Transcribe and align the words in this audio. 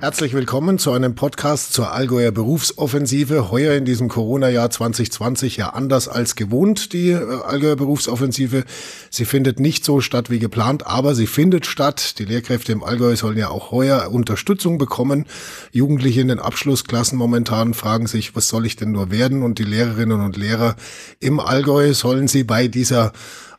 Herzlich 0.00 0.32
willkommen 0.32 0.78
zu 0.78 0.92
einem 0.92 1.16
Podcast 1.16 1.72
zur 1.72 1.90
Allgäuer 1.90 2.30
Berufsoffensive. 2.30 3.50
Heuer 3.50 3.74
in 3.74 3.84
diesem 3.84 4.06
Corona-Jahr 4.08 4.70
2020 4.70 5.56
ja 5.56 5.70
anders 5.70 6.06
als 6.06 6.36
gewohnt, 6.36 6.92
die 6.92 7.10
äh, 7.10 7.40
Allgäuer 7.44 7.74
Berufsoffensive. 7.74 8.62
Sie 9.10 9.24
findet 9.24 9.58
nicht 9.58 9.84
so 9.84 10.00
statt 10.00 10.30
wie 10.30 10.38
geplant, 10.38 10.86
aber 10.86 11.16
sie 11.16 11.26
findet 11.26 11.66
statt. 11.66 12.20
Die 12.20 12.26
Lehrkräfte 12.26 12.70
im 12.70 12.84
Allgäu 12.84 13.16
sollen 13.16 13.38
ja 13.38 13.48
auch 13.48 13.72
heuer 13.72 14.12
Unterstützung 14.12 14.78
bekommen. 14.78 15.26
Jugendliche 15.72 16.20
in 16.20 16.28
den 16.28 16.38
Abschlussklassen 16.38 17.18
momentan 17.18 17.74
fragen 17.74 18.06
sich, 18.06 18.36
was 18.36 18.48
soll 18.48 18.66
ich 18.66 18.76
denn 18.76 18.92
nur 18.92 19.10
werden? 19.10 19.42
Und 19.42 19.58
die 19.58 19.64
Lehrerinnen 19.64 20.20
und 20.20 20.36
Lehrer 20.36 20.76
im 21.18 21.40
Allgäu 21.40 21.92
sollen 21.92 22.28
sie 22.28 22.44
bei 22.44 22.68
dieser 22.68 23.12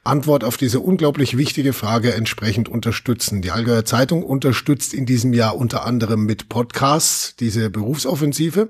Antwort 0.06 0.46
auf 0.46 0.56
diese 0.56 0.80
unglaublich 0.80 1.38
wichtige 1.38 1.74
Frage 1.74 2.14
entsprechend 2.14 2.70
unterstützen. 2.70 3.42
Die 3.42 3.52
Allgäuer 3.52 3.84
Zeitung 3.84 4.24
unterstützt 4.24 4.94
in 4.94 5.06
diesem 5.06 5.34
Jahr 5.34 5.58
unter 5.58 5.86
anderem 5.86 6.26
mit 6.26 6.48
Podcasts 6.48 7.36
diese 7.36 7.70
Berufsoffensive. 7.70 8.70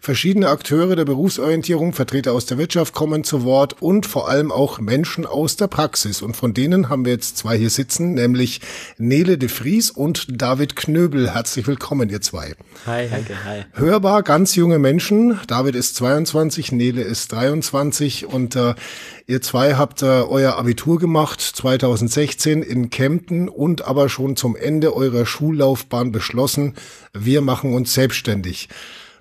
Verschiedene 0.00 0.48
Akteure 0.48 0.96
der 0.96 1.04
Berufsorientierung, 1.04 1.92
Vertreter 1.92 2.32
aus 2.32 2.46
der 2.46 2.56
Wirtschaft 2.56 2.94
kommen 2.94 3.24
zu 3.24 3.44
Wort 3.44 3.76
und 3.82 4.06
vor 4.06 4.30
allem 4.30 4.50
auch 4.50 4.80
Menschen 4.80 5.26
aus 5.26 5.56
der 5.56 5.66
Praxis. 5.66 6.22
Und 6.22 6.34
von 6.34 6.54
denen 6.54 6.88
haben 6.88 7.04
wir 7.04 7.12
jetzt 7.12 7.36
zwei 7.36 7.58
hier 7.58 7.70
sitzen, 7.70 8.14
nämlich 8.14 8.62
Nele 8.96 9.36
de 9.36 9.50
Vries 9.50 9.90
und 9.90 10.28
David 10.30 10.76
Knöbel. 10.76 11.34
Herzlich 11.34 11.66
willkommen, 11.66 12.08
ihr 12.08 12.22
zwei. 12.22 12.54
Hi, 12.86 13.06
danke, 13.08 13.44
hi. 13.44 13.64
Hörbar, 13.74 14.22
ganz 14.22 14.54
junge 14.56 14.78
Menschen. 14.78 15.38
David 15.46 15.74
ist 15.74 15.94
22, 15.96 16.72
Nele 16.72 17.02
ist 17.02 17.32
23 17.32 18.26
und 18.26 18.56
äh, 18.56 18.74
Ihr 19.30 19.40
zwei 19.40 19.76
habt 19.76 20.02
äh, 20.02 20.06
euer 20.06 20.58
Abitur 20.70 21.00
gemacht 21.00 21.40
2016 21.40 22.62
in 22.62 22.90
Kempten 22.90 23.48
und 23.48 23.82
aber 23.88 24.08
schon 24.08 24.36
zum 24.36 24.54
Ende 24.54 24.94
eurer 24.94 25.26
Schullaufbahn 25.26 26.12
beschlossen, 26.12 26.74
wir 27.12 27.40
machen 27.40 27.74
uns 27.74 27.92
selbstständig. 27.92 28.68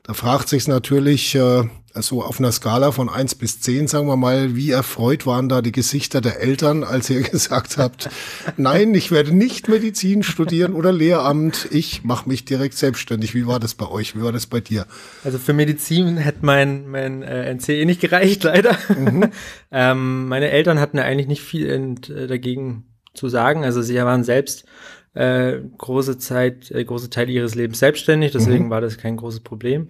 Da 0.09 0.15
fragt 0.15 0.49
sich 0.49 0.67
natürlich, 0.67 1.35
äh, 1.35 1.65
also 1.93 2.23
auf 2.23 2.39
einer 2.39 2.51
Skala 2.51 2.91
von 2.91 3.09
eins 3.09 3.35
bis 3.35 3.61
zehn, 3.61 3.85
sagen 3.85 4.07
wir 4.07 4.15
mal, 4.15 4.55
wie 4.55 4.71
erfreut 4.71 5.27
waren 5.27 5.49
da 5.49 5.61
die 5.61 5.71
Gesichter 5.71 6.19
der 6.19 6.41
Eltern, 6.41 6.83
als 6.83 7.11
ihr 7.11 7.21
gesagt 7.29 7.77
habt, 7.77 8.09
nein, 8.57 8.95
ich 8.95 9.11
werde 9.11 9.37
nicht 9.37 9.69
Medizin 9.69 10.23
studieren 10.23 10.73
oder 10.73 10.91
Lehramt, 10.91 11.67
ich 11.69 12.03
mache 12.03 12.27
mich 12.27 12.43
direkt 12.43 12.73
selbstständig. 12.73 13.35
Wie 13.35 13.45
war 13.45 13.59
das 13.59 13.75
bei 13.75 13.87
euch? 13.87 14.15
Wie 14.15 14.23
war 14.23 14.31
das 14.31 14.47
bei 14.47 14.61
dir? 14.61 14.87
Also 15.23 15.37
für 15.37 15.53
Medizin 15.53 16.17
hätte 16.17 16.39
mein, 16.41 16.87
mein 16.87 17.21
äh, 17.21 17.53
NCE 17.53 17.85
nicht 17.85 18.01
gereicht, 18.01 18.43
leider. 18.45 18.75
Mhm. 18.97 19.29
ähm, 19.71 20.27
meine 20.27 20.49
Eltern 20.49 20.79
hatten 20.79 20.97
ja 20.97 21.03
eigentlich 21.03 21.27
nicht 21.27 21.43
viel 21.43 21.69
ent, 21.69 22.09
äh, 22.09 22.25
dagegen 22.25 22.85
zu 23.13 23.29
sagen. 23.29 23.63
Also 23.63 23.83
sie 23.83 23.93
waren 23.93 24.23
selbst 24.23 24.65
äh, 25.13 25.57
große 25.77 26.17
Zeit, 26.17 26.71
äh, 26.71 26.83
große 26.83 27.09
Teile 27.09 27.31
ihres 27.31 27.55
Lebens 27.55 27.79
selbstständig, 27.79 28.31
deswegen 28.31 28.65
mhm. 28.65 28.69
war 28.69 28.81
das 28.81 28.97
kein 28.97 29.17
großes 29.17 29.41
Problem. 29.41 29.87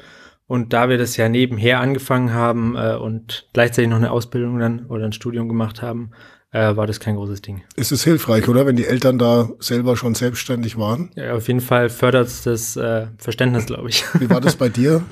Und 0.48 0.74
da 0.74 0.90
wir 0.90 0.98
das 0.98 1.16
ja 1.16 1.30
nebenher 1.30 1.80
angefangen 1.80 2.34
haben 2.34 2.76
äh, 2.76 2.96
und 2.96 3.48
gleichzeitig 3.54 3.90
noch 3.90 3.98
eine 3.98 4.12
Ausbildung 4.12 4.58
dann 4.60 4.86
oder 4.88 5.06
ein 5.06 5.14
Studium 5.14 5.48
gemacht 5.48 5.84
haben, 5.84 6.12
äh, 6.52 6.76
war 6.76 6.88
das 6.88 7.00
kein 7.00 7.16
großes 7.16 7.42
Ding. 7.42 7.62
Ist 7.76 7.92
es 7.92 8.04
hilfreich, 8.04 8.48
oder? 8.48 8.66
Wenn 8.66 8.76
die 8.76 8.88
Eltern 8.88 9.20
da 9.20 9.50
selber 9.60 9.96
schon 9.96 10.16
selbstständig 10.16 10.78
waren? 10.78 11.12
Ja, 11.16 11.36
auf 11.36 11.48
jeden 11.48 11.62
Fall 11.62 11.90
fördert 11.90 12.28
es 12.28 12.42
das 12.42 12.76
äh, 12.76 13.08
Verständnis, 13.18 13.66
glaube 13.68 13.90
ich. 13.90 14.04
Wie 14.20 14.30
war 14.30 14.42
das 14.42 14.56
bei 14.56 14.70
dir? 14.70 15.04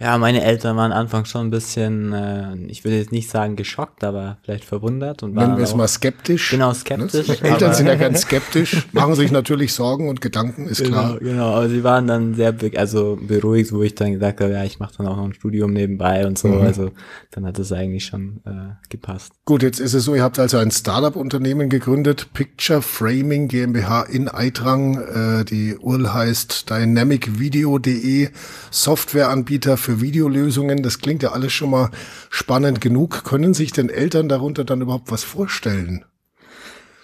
Ja, 0.00 0.18
meine 0.18 0.42
Eltern 0.42 0.76
waren 0.76 0.90
anfangs 0.90 1.30
schon 1.30 1.46
ein 1.46 1.50
bisschen, 1.50 2.12
äh, 2.12 2.56
ich 2.66 2.82
würde 2.82 2.98
jetzt 2.98 3.12
nicht 3.12 3.30
sagen 3.30 3.54
geschockt, 3.54 4.02
aber 4.02 4.38
vielleicht 4.42 4.64
verwundert 4.64 5.22
und 5.22 5.36
waren. 5.36 5.44
Nennen 5.46 5.56
wir 5.58 5.64
es 5.64 5.74
mal 5.74 5.86
skeptisch. 5.86 6.50
Genau, 6.50 6.74
skeptisch. 6.74 7.28
Ne? 7.28 7.50
Eltern 7.50 7.74
sind 7.74 7.86
ja 7.86 7.94
ganz 7.94 8.22
skeptisch, 8.22 8.88
machen 8.92 9.14
sich 9.14 9.30
natürlich 9.30 9.72
Sorgen 9.72 10.08
und 10.08 10.20
Gedanken, 10.20 10.66
ist 10.66 10.82
genau, 10.82 10.90
klar. 10.90 11.18
Genau, 11.20 11.54
aber 11.54 11.68
sie 11.68 11.84
waren 11.84 12.08
dann 12.08 12.34
sehr 12.34 12.54
also 12.76 13.16
beruhigt, 13.20 13.72
wo 13.72 13.82
ich 13.82 13.94
dann 13.94 14.12
gesagt 14.12 14.40
habe, 14.40 14.52
ja, 14.52 14.64
ich 14.64 14.80
mache 14.80 14.94
dann 14.98 15.06
auch 15.06 15.16
noch 15.16 15.26
ein 15.26 15.32
Studium 15.34 15.72
nebenbei 15.72 16.26
und 16.26 16.38
so. 16.38 16.48
Mhm. 16.48 16.62
Also 16.62 16.90
dann 17.30 17.46
hat 17.46 17.58
es 17.60 17.70
eigentlich 17.70 18.06
schon 18.06 18.40
äh, 18.46 18.74
gepasst. 18.88 19.32
Gut, 19.44 19.62
jetzt 19.62 19.78
ist 19.78 19.94
es 19.94 20.04
so, 20.04 20.14
ihr 20.16 20.24
habt 20.24 20.40
also 20.40 20.58
ein 20.58 20.72
Startup-Unternehmen 20.72 21.68
gegründet, 21.68 22.32
Picture 22.34 22.82
Framing 22.82 23.46
GmbH 23.46 24.02
in 24.02 24.28
Eitrang. 24.28 24.98
Äh, 25.40 25.44
die 25.44 25.76
URL 25.76 26.12
heißt 26.12 26.68
dynamicvideo.de, 26.68 28.30
Softwareanbieter 28.72 29.76
für 29.84 30.00
Videolösungen. 30.00 30.82
Das 30.82 30.98
klingt 30.98 31.22
ja 31.22 31.32
alles 31.32 31.52
schon 31.52 31.70
mal 31.70 31.90
spannend 32.30 32.80
genug. 32.80 33.24
Können 33.24 33.54
sich 33.54 33.72
denn 33.72 33.88
Eltern 33.88 34.28
darunter 34.28 34.64
dann 34.64 34.80
überhaupt 34.80 35.12
was 35.12 35.22
vorstellen? 35.22 36.04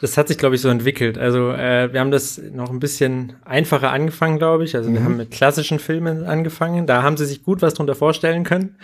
Das 0.01 0.17
hat 0.17 0.29
sich, 0.29 0.39
glaube 0.39 0.55
ich, 0.55 0.63
so 0.63 0.71
entwickelt. 0.71 1.19
Also 1.19 1.51
äh, 1.51 1.93
wir 1.93 2.01
haben 2.01 2.11
das 2.11 2.39
noch 2.39 2.71
ein 2.71 2.81
bisschen 2.81 3.35
einfacher 3.45 3.93
angefangen, 3.93 4.39
glaube 4.39 4.65
ich. 4.65 4.75
Also 4.75 4.89
mhm. 4.89 4.95
wir 4.95 5.05
haben 5.05 5.17
mit 5.19 5.31
klassischen 5.31 5.79
Filmen 5.79 6.25
angefangen. 6.25 6.87
Da 6.87 7.03
haben 7.03 7.19
sie 7.19 7.27
sich 7.27 7.43
gut 7.43 7.61
was 7.61 7.75
drunter 7.75 7.95
vorstellen 7.95 8.45
können. 8.45 8.77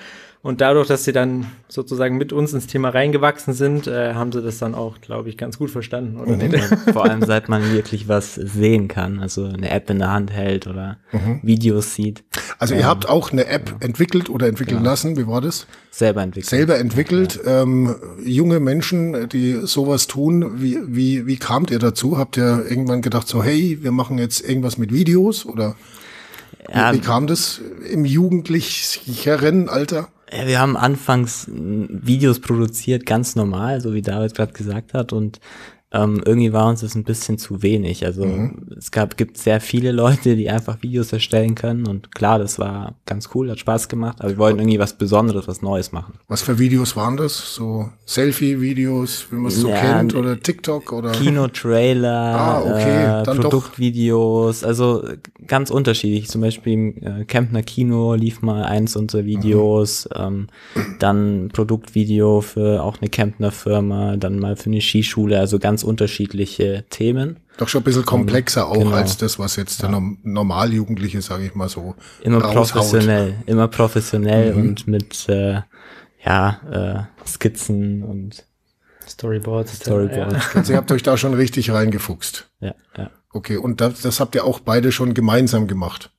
Und 0.42 0.60
dadurch, 0.60 0.86
dass 0.86 1.04
sie 1.04 1.12
dann 1.12 1.46
sozusagen 1.68 2.18
mit 2.18 2.32
uns 2.32 2.52
ins 2.52 2.66
Thema 2.66 2.90
reingewachsen 2.90 3.52
sind, 3.52 3.88
äh, 3.88 4.14
haben 4.14 4.30
sie 4.30 4.42
das 4.42 4.58
dann 4.58 4.74
auch, 4.74 5.00
glaube 5.00 5.28
ich, 5.28 5.36
ganz 5.36 5.58
gut 5.58 5.70
verstanden. 5.70 6.18
Oder 6.18 6.36
mhm. 6.36 6.52
Vor 6.92 7.04
allem, 7.04 7.22
seit 7.22 7.48
man 7.48 7.72
wirklich 7.72 8.06
was 8.06 8.34
sehen 8.34 8.86
kann, 8.86 9.18
also 9.18 9.44
eine 9.44 9.70
App 9.70 9.90
in 9.90 9.98
der 9.98 10.12
Hand 10.12 10.30
hält 10.30 10.66
oder 10.66 10.98
mhm. 11.10 11.40
Videos 11.42 11.94
sieht. 11.94 12.22
Also 12.58 12.74
ähm, 12.74 12.80
ihr 12.80 12.86
habt 12.86 13.08
auch 13.08 13.32
eine 13.32 13.46
App 13.46 13.70
ja. 13.70 13.86
entwickelt 13.86 14.30
oder 14.30 14.46
entwickeln 14.46 14.84
ja. 14.84 14.90
lassen, 14.90 15.16
wie 15.16 15.26
war 15.26 15.40
das? 15.40 15.66
Selber 15.90 16.22
entwickelt. 16.22 16.50
Selber 16.50 16.78
entwickelt. 16.78 17.40
Ja. 17.44 17.62
Ähm, 17.62 17.96
junge 18.24 18.60
Menschen, 18.60 19.28
die 19.28 19.54
sowas 19.66 20.06
tun, 20.06 20.60
wie, 20.62 20.78
wie, 20.86 21.26
wie 21.26 21.36
kamt 21.38 21.70
ihr 21.70 21.78
dazu? 21.78 22.18
Habt 22.18 22.36
ihr 22.36 22.64
irgendwann 22.68 23.02
gedacht, 23.02 23.26
so 23.26 23.42
hey, 23.42 23.78
wir 23.82 23.92
machen 23.92 24.18
jetzt 24.18 24.46
irgendwas 24.48 24.78
mit 24.78 24.92
Videos 24.92 25.44
oder? 25.44 25.76
Ja, 26.72 26.92
wie, 26.92 26.96
wie 26.96 27.00
kam 27.00 27.26
das 27.26 27.60
im 27.90 28.04
jugendlicheren 28.04 29.68
Alter? 29.68 30.08
Ja, 30.32 30.46
wir 30.46 30.58
haben 30.58 30.76
anfangs 30.76 31.46
Videos 31.48 32.40
produziert, 32.40 33.06
ganz 33.06 33.36
normal, 33.36 33.80
so 33.80 33.94
wie 33.94 34.02
David 34.02 34.34
gerade 34.34 34.52
gesagt 34.52 34.92
hat. 34.92 35.12
Und 35.12 35.40
ähm, 35.96 36.22
irgendwie 36.24 36.52
war 36.52 36.68
uns 36.68 36.80
das 36.80 36.94
ein 36.94 37.04
bisschen 37.04 37.38
zu 37.38 37.62
wenig. 37.62 38.04
Also 38.04 38.24
mhm. 38.24 38.68
es 38.76 38.90
gab, 38.90 39.16
gibt 39.16 39.38
sehr 39.38 39.60
viele 39.60 39.92
Leute, 39.92 40.36
die 40.36 40.50
einfach 40.50 40.82
Videos 40.82 41.12
erstellen 41.12 41.54
können 41.54 41.86
und 41.86 42.14
klar, 42.14 42.38
das 42.38 42.58
war 42.58 42.94
ganz 43.06 43.30
cool, 43.34 43.50
hat 43.50 43.58
Spaß 43.58 43.88
gemacht, 43.88 44.18
aber 44.20 44.30
wir 44.30 44.38
wollten 44.38 44.58
irgendwie 44.58 44.78
was 44.78 44.98
Besonderes, 44.98 45.48
was 45.48 45.62
Neues 45.62 45.92
machen. 45.92 46.14
Was 46.28 46.42
für 46.42 46.58
Videos 46.58 46.96
waren 46.96 47.16
das? 47.16 47.54
So 47.54 47.88
Selfie-Videos, 48.04 49.26
wie 49.30 49.36
man 49.36 49.46
es 49.46 49.56
so 49.56 49.68
ja, 49.68 49.80
kennt, 49.80 50.14
oder 50.14 50.38
TikTok 50.38 50.92
oder? 50.92 51.12
Kinotrailer, 51.12 52.08
ah, 52.36 52.60
okay. 52.62 53.20
äh, 53.20 53.22
Produktvideos, 53.22 54.64
also 54.64 55.02
ganz 55.46 55.70
unterschiedlich. 55.70 56.28
Zum 56.28 56.40
Beispiel 56.40 56.72
im 56.72 57.02
äh, 57.02 57.24
Kempner 57.24 57.62
Kino 57.62 58.14
lief 58.14 58.42
mal 58.42 58.64
eins 58.64 58.96
unserer 58.96 59.24
Videos, 59.24 60.08
mhm. 60.14 60.22
ähm, 60.22 60.46
dann 60.98 61.48
Produktvideo 61.52 62.40
für 62.40 62.82
auch 62.82 63.00
eine 63.00 63.08
Kempner 63.08 63.50
Firma, 63.50 64.16
dann 64.16 64.38
mal 64.38 64.56
für 64.56 64.66
eine 64.66 64.80
Skischule, 64.80 65.38
also 65.38 65.58
ganz 65.58 65.85
unterschiedliche 65.86 66.84
Themen. 66.90 67.40
Doch 67.58 67.68
schon 67.68 67.80
ein 67.80 67.84
bisschen 67.84 68.04
komplexer 68.04 68.68
auch 68.68 68.74
genau. 68.74 68.92
als 68.92 69.16
das, 69.16 69.38
was 69.38 69.56
jetzt 69.56 69.82
der 69.82 69.90
ja. 69.90 70.02
Normaljugendliche, 70.22 71.22
sage 71.22 71.46
ich 71.46 71.54
mal 71.54 71.68
so. 71.68 71.94
Immer 72.22 72.42
raushaut. 72.42 72.82
professionell, 72.82 73.34
immer 73.46 73.68
professionell 73.68 74.52
mhm. 74.52 74.60
und 74.60 74.88
mit 74.88 75.28
äh, 75.28 75.62
ja, 76.24 77.08
äh, 77.24 77.26
Skizzen 77.26 78.02
und 78.02 78.44
Storyboards. 79.08 79.76
Storyboards. 79.76 80.34
Ja. 80.34 80.40
Also 80.54 80.72
ihr 80.72 80.78
habt 80.78 80.90
euch 80.90 81.02
da 81.02 81.16
schon 81.16 81.34
richtig 81.34 81.70
reingefuchst. 81.70 82.50
Ja, 82.60 82.74
ja. 82.96 83.10
Okay, 83.32 83.56
und 83.56 83.80
das, 83.80 84.00
das 84.00 84.20
habt 84.20 84.34
ihr 84.34 84.44
auch 84.44 84.60
beide 84.60 84.92
schon 84.92 85.14
gemeinsam 85.14 85.66
gemacht. 85.66 86.10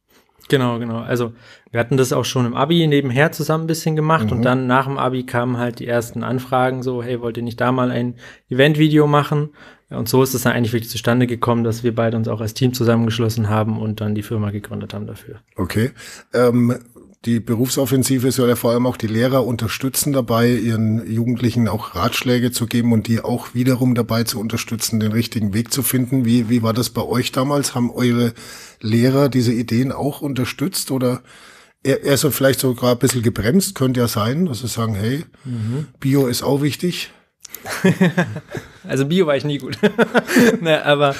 Genau, 0.50 0.80
genau. 0.80 1.00
Also 1.00 1.34
wir 1.72 1.80
hatten 1.80 1.97
das 1.97 2.13
auch 2.13 2.25
schon 2.25 2.46
im 2.46 2.56
Abi 2.56 2.88
nebenher 2.88 3.31
zusammen 3.31 3.66
ein 3.66 3.68
bisschen 3.68 3.96
gemacht 3.96 4.28
mhm. 4.28 4.31
und 4.31 4.41
dann 4.44 4.68
nach 4.68 4.85
dem 4.85 4.97
Abi 4.97 5.25
kamen 5.25 5.58
halt 5.58 5.80
die 5.80 5.88
ersten 5.88 6.24
Anfragen 6.24 6.84
so, 6.84 7.03
hey, 7.03 7.22
wollt 7.22 7.38
ihr 7.38 7.44
nicht 7.44 7.59
da 7.59 7.72
mal 7.72 7.91
ein 7.91 8.16
Eventvideo 8.50 9.07
machen? 9.07 9.50
Und 9.89 10.10
so 10.10 10.21
ist 10.21 10.33
es 10.33 10.42
dann 10.42 10.54
eigentlich 10.54 10.74
wirklich 10.74 10.89
zustande 10.89 11.27
gekommen, 11.27 11.63
dass 11.63 11.83
wir 11.83 11.95
beide 11.95 12.18
uns 12.18 12.27
auch 12.27 12.42
als 12.42 12.54
Team 12.54 12.74
zusammengeschlossen 12.74 13.50
haben 13.50 13.80
und 13.80 14.01
dann 14.01 14.16
die 14.16 14.24
Firma 14.24 14.51
gegründet 14.51 14.94
haben 14.94 15.07
dafür. 15.07 15.39
Okay. 15.56 15.92
Ähm, 16.33 16.77
die 17.25 17.40
Berufsoffensive 17.40 18.31
soll 18.31 18.50
ja 18.50 18.56
vor 18.56 18.72
allem 18.72 18.86
auch 18.86 18.96
die 18.96 19.08
Lehrer 19.08 19.46
unterstützen 19.46 20.14
dabei, 20.14 20.52
ihren 20.52 21.12
Jugendlichen 21.12 21.68
auch 21.68 21.96
Ratschläge 21.96 22.52
zu 22.52 22.68
geben 22.68 22.94
und 22.94 23.08
die 23.08 23.22
auch 23.22 23.54
wiederum 23.54 23.96
dabei 23.96 24.24
zu 24.24 24.40
unterstützen, 24.40 25.00
den 25.00 25.12
richtigen 25.12 25.54
Weg 25.54 25.74
zu 25.74 25.81
finden. 25.81 26.25
Wie, 26.25 26.50
wie 26.50 26.62
war 26.62 26.74
das 26.74 26.92
bei 26.92 27.02
euch 27.02 27.31
damals? 27.31 27.74
Haben 27.74 27.92
eure 27.92 28.34
Lehrer 28.81 29.30
diese 29.30 29.52
Ideen 29.52 29.92
auch 29.92 30.22
unterstützt 30.22 30.92
oder 30.92 31.22
er, 31.84 32.04
er 32.04 32.18
so 32.18 32.30
vielleicht 32.30 32.60
sogar 32.60 32.92
ein 32.92 33.00
bisschen 33.00 33.24
gebremst? 33.24 33.74
Könnte 33.74 34.00
ja 34.00 34.08
sein, 34.08 34.46
dass 34.46 34.60
sie 34.60 34.68
sagen, 34.68 34.94
hey, 34.94 35.25
mhm. 35.44 35.88
Bio 36.00 36.28
ist 36.28 36.44
auch 36.44 36.62
wichtig. 36.62 37.12
also 38.88 39.06
Bio 39.06 39.25
war 39.25 39.36
ich 39.36 39.44
nie 39.44 39.58
gut. 39.58 39.80
ne, 40.62 40.86
aber 40.86 41.16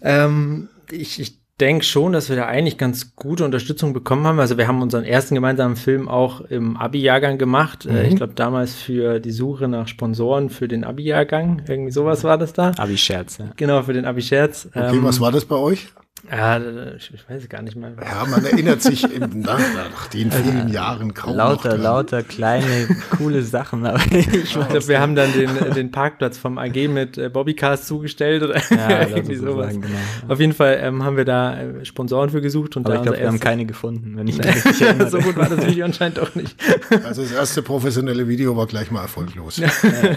ähm, 0.00 0.70
ich, 0.90 1.20
ich 1.20 1.41
denke 1.62 1.84
schon, 1.84 2.12
dass 2.12 2.28
wir 2.28 2.34
da 2.34 2.46
eigentlich 2.46 2.76
ganz 2.76 3.14
gute 3.14 3.44
Unterstützung 3.44 3.92
bekommen 3.92 4.26
haben. 4.26 4.40
Also 4.40 4.58
wir 4.58 4.66
haben 4.66 4.82
unseren 4.82 5.04
ersten 5.04 5.36
gemeinsamen 5.36 5.76
Film 5.76 6.08
auch 6.08 6.40
im 6.40 6.76
Abi-Jahrgang 6.76 7.38
gemacht. 7.38 7.86
Äh, 7.86 7.92
mhm. 7.92 8.08
Ich 8.08 8.16
glaube 8.16 8.34
damals 8.34 8.74
für 8.74 9.20
die 9.20 9.30
Suche 9.30 9.68
nach 9.68 9.86
Sponsoren 9.86 10.50
für 10.50 10.66
den 10.66 10.82
Abi-Jahrgang. 10.82 11.62
Irgendwie 11.68 11.92
sowas 11.92 12.24
war 12.24 12.36
das 12.36 12.52
da. 12.52 12.72
Abi-Scherz, 12.76 13.38
ja. 13.38 13.52
Genau, 13.54 13.80
für 13.82 13.92
den 13.92 14.06
Abi-Scherz. 14.06 14.68
Okay, 14.74 14.96
ähm, 14.96 15.04
was 15.04 15.20
war 15.20 15.30
das 15.30 15.44
bei 15.44 15.54
euch? 15.54 15.86
Ja, 16.30 16.60
ich, 16.96 17.12
ich 17.12 17.28
weiß 17.28 17.48
gar 17.48 17.62
nicht 17.62 17.74
mehr. 17.74 17.92
Ja, 18.00 18.24
man 18.26 18.44
erinnert 18.44 18.80
sich 18.80 19.02
im, 19.12 19.40
nach, 19.40 19.58
nach 19.58 20.06
den 20.06 20.30
also, 20.30 20.44
vielen 20.44 20.68
Jahren 20.68 21.14
kaum 21.14 21.36
Lauter, 21.36 21.76
noch 21.76 21.82
lauter 21.82 22.22
kleine, 22.22 22.86
coole 23.16 23.42
Sachen. 23.42 23.84
Aber 23.84 24.00
ich 24.10 24.52
glaube, 24.52 24.86
wir 24.86 25.00
haben 25.00 25.16
dann 25.16 25.32
den, 25.32 25.50
den 25.74 25.90
Parkplatz 25.90 26.38
vom 26.38 26.58
AG 26.58 26.88
mit 26.88 27.18
äh, 27.18 27.28
Bobbycars 27.28 27.86
zugestellt 27.86 28.44
oder 28.44 28.56
ja, 28.70 29.08
irgendwie 29.08 29.34
sowas. 29.34 29.72
Sagen, 29.72 29.80
genau. 29.80 30.32
Auf 30.32 30.38
jeden 30.38 30.52
Fall 30.52 30.78
ähm, 30.80 31.02
haben 31.02 31.16
wir 31.16 31.24
da 31.24 31.60
äh, 31.60 31.84
Sponsoren 31.84 32.30
für 32.30 32.40
gesucht. 32.40 32.76
Und 32.76 32.86
aber 32.86 32.94
da 32.94 33.00
ich 33.00 33.02
glaube, 33.04 33.18
wir 33.18 33.26
haben 33.26 33.40
keine 33.40 33.66
gefunden, 33.66 34.16
wenn 34.16 34.28
ich 34.28 34.38
mich 34.38 34.46
richtig 34.46 34.80
erinnere. 34.80 35.10
so 35.10 35.18
gut 35.18 35.36
war 35.36 35.48
das 35.48 35.66
Video 35.66 35.84
anscheinend 35.84 36.18
doch 36.18 36.36
nicht. 36.36 36.56
Also 37.04 37.22
das 37.22 37.32
erste 37.32 37.62
professionelle 37.62 38.28
Video 38.28 38.56
war 38.56 38.66
gleich 38.66 38.92
mal 38.92 39.02
erfolglos. 39.02 39.56
Ja, 39.56 39.70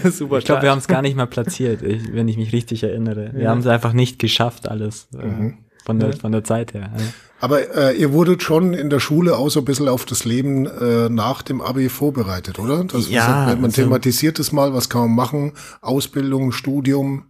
super 0.08 0.38
Ich 0.38 0.44
glaube, 0.44 0.62
wir 0.62 0.70
haben 0.70 0.78
es 0.78 0.86
gar 0.86 1.02
nicht 1.02 1.16
mal 1.16 1.26
platziert, 1.26 1.82
ich, 1.82 2.12
wenn 2.12 2.28
ich 2.28 2.36
mich 2.36 2.52
richtig 2.52 2.84
erinnere. 2.84 3.30
Wir 3.32 3.44
ja. 3.44 3.50
haben 3.50 3.58
es 3.58 3.66
einfach 3.66 3.92
nicht 3.92 4.20
geschafft, 4.20 4.68
alles. 4.68 5.08
Mhm 5.12 5.58
von 5.86 6.00
der, 6.00 6.12
von 6.14 6.32
der 6.32 6.44
Zeit 6.44 6.74
her. 6.74 6.90
Ja. 6.96 7.04
Aber 7.38 7.76
äh, 7.76 7.96
ihr 7.96 8.12
wurdet 8.12 8.42
schon 8.42 8.72
in 8.72 8.90
der 8.90 8.98
Schule 8.98 9.36
auch 9.36 9.50
so 9.50 9.60
ein 9.60 9.64
bisschen 9.64 9.88
auf 9.88 10.04
das 10.06 10.24
Leben 10.24 10.66
äh, 10.66 11.08
nach 11.10 11.42
dem 11.42 11.60
Abi 11.60 11.88
vorbereitet, 11.88 12.58
oder? 12.58 12.82
Das, 12.84 13.10
ja. 13.10 13.54
man 13.54 13.64
also, 13.66 13.82
thematisiert 13.82 14.38
es 14.38 14.52
mal, 14.52 14.72
was 14.72 14.88
kann 14.88 15.02
man 15.02 15.14
machen? 15.14 15.52
Ausbildung, 15.82 16.50
Studium? 16.52 17.24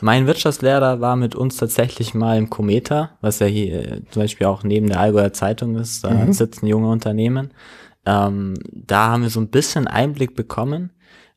Mein 0.00 0.26
Wirtschaftslehrer 0.26 1.00
war 1.00 1.16
mit 1.16 1.34
uns 1.34 1.56
tatsächlich 1.56 2.14
mal 2.14 2.38
im 2.38 2.50
Kometa, 2.50 3.10
was 3.20 3.40
ja 3.40 3.46
hier 3.46 3.80
äh, 3.80 4.02
zum 4.10 4.22
Beispiel 4.22 4.46
auch 4.46 4.62
neben 4.62 4.86
der 4.86 5.00
Allgäuer 5.00 5.32
Zeitung 5.32 5.76
ist, 5.76 6.04
da 6.04 6.10
mhm. 6.10 6.32
sitzen 6.32 6.66
junge 6.66 6.88
Unternehmen. 6.88 7.50
Ähm, 8.06 8.54
da 8.72 9.08
haben 9.08 9.22
wir 9.22 9.30
so 9.30 9.40
ein 9.40 9.50
bisschen 9.50 9.88
Einblick 9.88 10.36
bekommen, 10.36 10.92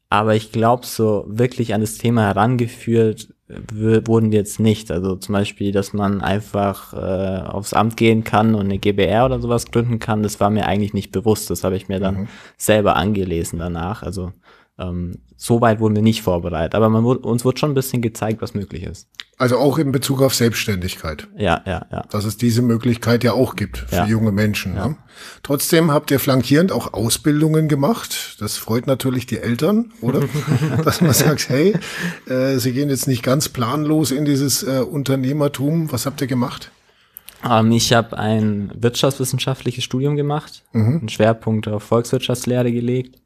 aber 0.10 0.36
ich 0.36 0.52
glaube, 0.52 0.86
so 0.86 1.26
wirklich 1.28 1.74
an 1.74 1.82
das 1.82 1.98
Thema 1.98 2.22
herangeführt 2.22 3.34
wurden 3.74 4.31
jetzt 4.31 4.59
nicht. 4.59 4.92
Also 4.92 5.15
zum 5.15 5.33
Beispiel, 5.33 5.71
dass 5.71 5.94
man 5.94 6.21
einfach 6.21 6.94
äh, 6.94 7.48
aufs 7.48 7.74
Amt 7.74 7.98
gehen 7.98 8.24
kann 8.24 8.56
und 8.56 8.65
eine 8.65 8.80
GBR 8.80 9.25
oder 9.25 9.39
sowas 9.39 9.71
gründen 9.71 10.00
kann, 10.00 10.24
das 10.24 10.39
war 10.39 10.50
mir 10.50 10.65
eigentlich 10.65 10.94
nicht 10.94 11.12
bewusst. 11.12 11.50
Das 11.50 11.63
habe 11.63 11.75
ich 11.75 11.88
mir 11.88 12.00
dann 12.00 12.21
mhm. 12.21 12.27
selber 12.57 12.95
angelesen 12.95 13.59
danach. 13.59 14.03
Also 14.03 14.31
ähm, 14.81 15.19
so 15.38 15.60
weit 15.60 15.80
wurden 15.80 15.95
wir 15.95 16.04
nicht 16.04 16.22
vorbereitet. 16.22 16.75
Aber 16.75 16.89
man, 16.89 17.04
uns 17.04 17.44
wurde 17.44 17.57
schon 17.57 17.72
ein 17.72 17.75
bisschen 17.75 18.01
gezeigt, 18.01 18.42
was 18.44 18.54
möglich 18.54 18.83
ist. 18.83 19.07
Also 19.39 19.57
auch 19.57 19.80
in 19.80 19.92
Bezug 19.92 20.22
auf 20.22 20.36
Selbstständigkeit. 20.36 21.28
Ja, 21.36 21.63
ja, 21.66 21.88
ja. 21.92 22.04
Dass 22.12 22.25
es 22.25 22.38
diese 22.38 22.62
Möglichkeit 22.62 23.24
ja 23.24 23.33
auch 23.33 23.56
gibt 23.56 23.80
für 23.80 23.95
ja. 23.95 24.06
junge 24.06 24.31
Menschen. 24.31 24.75
Ja. 24.75 24.89
Ne? 24.89 24.98
Trotzdem 25.42 25.89
habt 25.89 26.12
ihr 26.12 26.19
flankierend 26.19 26.72
auch 26.72 26.94
Ausbildungen 26.94 27.68
gemacht. 27.68 28.38
Das 28.39 28.57
freut 28.57 28.86
natürlich 28.86 29.25
die 29.25 29.39
Eltern, 29.39 29.92
oder? 30.01 30.22
Dass 30.86 31.01
man 31.01 31.13
sagt, 31.13 31.50
hey, 31.50 31.74
äh, 32.27 32.60
sie 32.60 32.72
gehen 32.72 32.89
jetzt 32.89 33.07
nicht 33.07 33.24
ganz 33.24 33.50
planlos 33.50 34.12
in 34.12 34.25
dieses 34.25 34.62
äh, 34.62 34.81
Unternehmertum. 34.81 35.92
Was 35.92 36.06
habt 36.06 36.22
ihr 36.22 36.27
gemacht? 36.27 36.69
Ähm, 37.50 37.72
ich 37.72 37.94
habe 37.94 38.16
ein 38.16 38.72
wirtschaftswissenschaftliches 38.75 39.84
Studium 39.84 40.16
gemacht, 40.16 40.62
mhm. 40.74 41.00
einen 41.00 41.10
Schwerpunkt 41.10 41.68
auf 41.68 41.81
Volkswirtschaftslehre 41.81 42.72
gelegt 42.72 43.22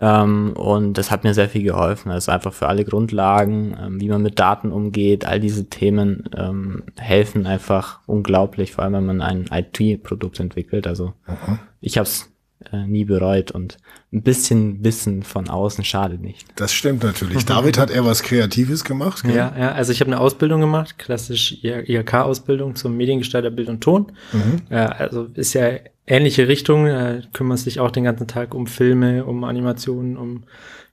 ähm, 0.00 0.52
und 0.52 0.94
das 0.94 1.10
hat 1.10 1.24
mir 1.24 1.34
sehr 1.34 1.48
viel 1.48 1.64
geholfen. 1.64 2.10
Also 2.10 2.30
einfach 2.30 2.52
für 2.52 2.68
alle 2.68 2.84
Grundlagen, 2.84 3.76
ähm, 3.80 4.00
wie 4.00 4.08
man 4.08 4.22
mit 4.22 4.38
Daten 4.38 4.70
umgeht, 4.70 5.24
all 5.24 5.40
diese 5.40 5.68
Themen 5.68 6.28
ähm, 6.36 6.84
helfen 6.96 7.46
einfach 7.46 8.00
unglaublich, 8.06 8.72
vor 8.72 8.84
allem 8.84 8.94
wenn 8.94 9.06
man 9.06 9.20
ein 9.20 9.46
IT-Produkt 9.50 10.38
entwickelt. 10.38 10.86
Also 10.86 11.14
Aha. 11.26 11.58
ich 11.80 11.98
habe 11.98 12.06
es 12.06 12.32
äh, 12.72 12.86
nie 12.86 13.04
bereut 13.04 13.50
und 13.50 13.78
ein 14.10 14.22
bisschen 14.22 14.82
Wissen 14.82 15.22
von 15.22 15.50
außen 15.50 15.84
schadet 15.84 16.22
nicht. 16.22 16.46
Das 16.56 16.72
stimmt 16.72 17.02
natürlich. 17.02 17.44
David 17.44 17.76
hat 17.76 17.90
eher 17.90 18.06
was 18.06 18.22
Kreatives 18.22 18.84
gemacht. 18.84 19.22
Gell? 19.22 19.34
Ja, 19.34 19.54
ja, 19.58 19.72
also 19.72 19.92
ich 19.92 20.00
habe 20.00 20.10
eine 20.10 20.20
Ausbildung 20.20 20.62
gemacht, 20.62 20.98
klassisch 20.98 21.58
IHK-Ausbildung 21.62 22.74
zum 22.74 22.96
Mediengestalter 22.96 23.50
Bild 23.50 23.68
und 23.68 23.82
Ton. 23.82 24.12
Mhm. 24.32 24.62
Ja, 24.70 24.86
also 24.86 25.28
ist 25.34 25.52
ja 25.52 25.72
ähnliche 26.06 26.48
Richtung, 26.48 26.86
äh, 26.86 27.20
kümmert 27.34 27.58
sich 27.58 27.80
auch 27.80 27.90
den 27.90 28.04
ganzen 28.04 28.26
Tag 28.26 28.54
um 28.54 28.66
Filme, 28.66 29.26
um 29.26 29.44
Animationen, 29.44 30.16
um 30.16 30.44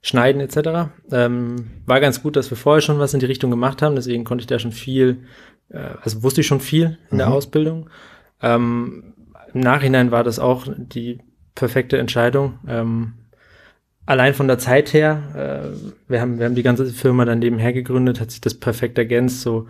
Schneiden 0.02 0.42
etc. 0.42 0.92
Ähm, 1.10 1.68
war 1.86 2.02
ganz 2.02 2.22
gut, 2.22 2.36
dass 2.36 2.50
wir 2.52 2.58
vorher 2.58 2.82
schon 2.82 3.00
was 3.00 3.14
in 3.14 3.22
die 3.22 3.26
Richtung 3.26 3.50
gemacht 3.50 3.82
haben, 3.82 3.96
deswegen 3.96 4.26
konnte 4.26 4.42
ich 4.42 4.48
da 4.48 4.60
schon 4.60 4.74
viel, 4.74 5.24
äh, 5.70 5.80
also 6.02 6.22
wusste 6.22 6.42
ich 6.42 6.48
schon 6.48 6.60
viel 6.60 6.98
in 7.10 7.16
mhm. 7.16 7.20
der 7.20 7.32
Ausbildung. 7.32 7.90
Ähm, 8.42 9.14
Im 9.54 9.62
Nachhinein 9.62 10.12
war 10.12 10.26
das 10.26 10.38
auch 10.38 10.68
die 10.78 11.22
perfekte 11.56 11.98
Entscheidung. 11.98 12.60
Ähm, 12.68 13.14
allein 14.06 14.34
von 14.34 14.48
der 14.48 14.60
Zeit 14.60 14.94
her, 14.94 15.74
äh, 15.74 16.10
wir, 16.10 16.22
haben, 16.22 16.38
wir 16.38 16.46
haben 16.46 16.56
die 16.56 16.64
ganze 16.64 16.86
Firma 16.86 17.26
dann 17.26 17.40
nebenher 17.40 17.74
gegründet, 17.74 18.20
hat 18.20 18.32
sich 18.32 18.42
das 18.42 18.54
perfekt 18.54 18.98
ergänzt, 18.98 19.42
so 19.42 19.68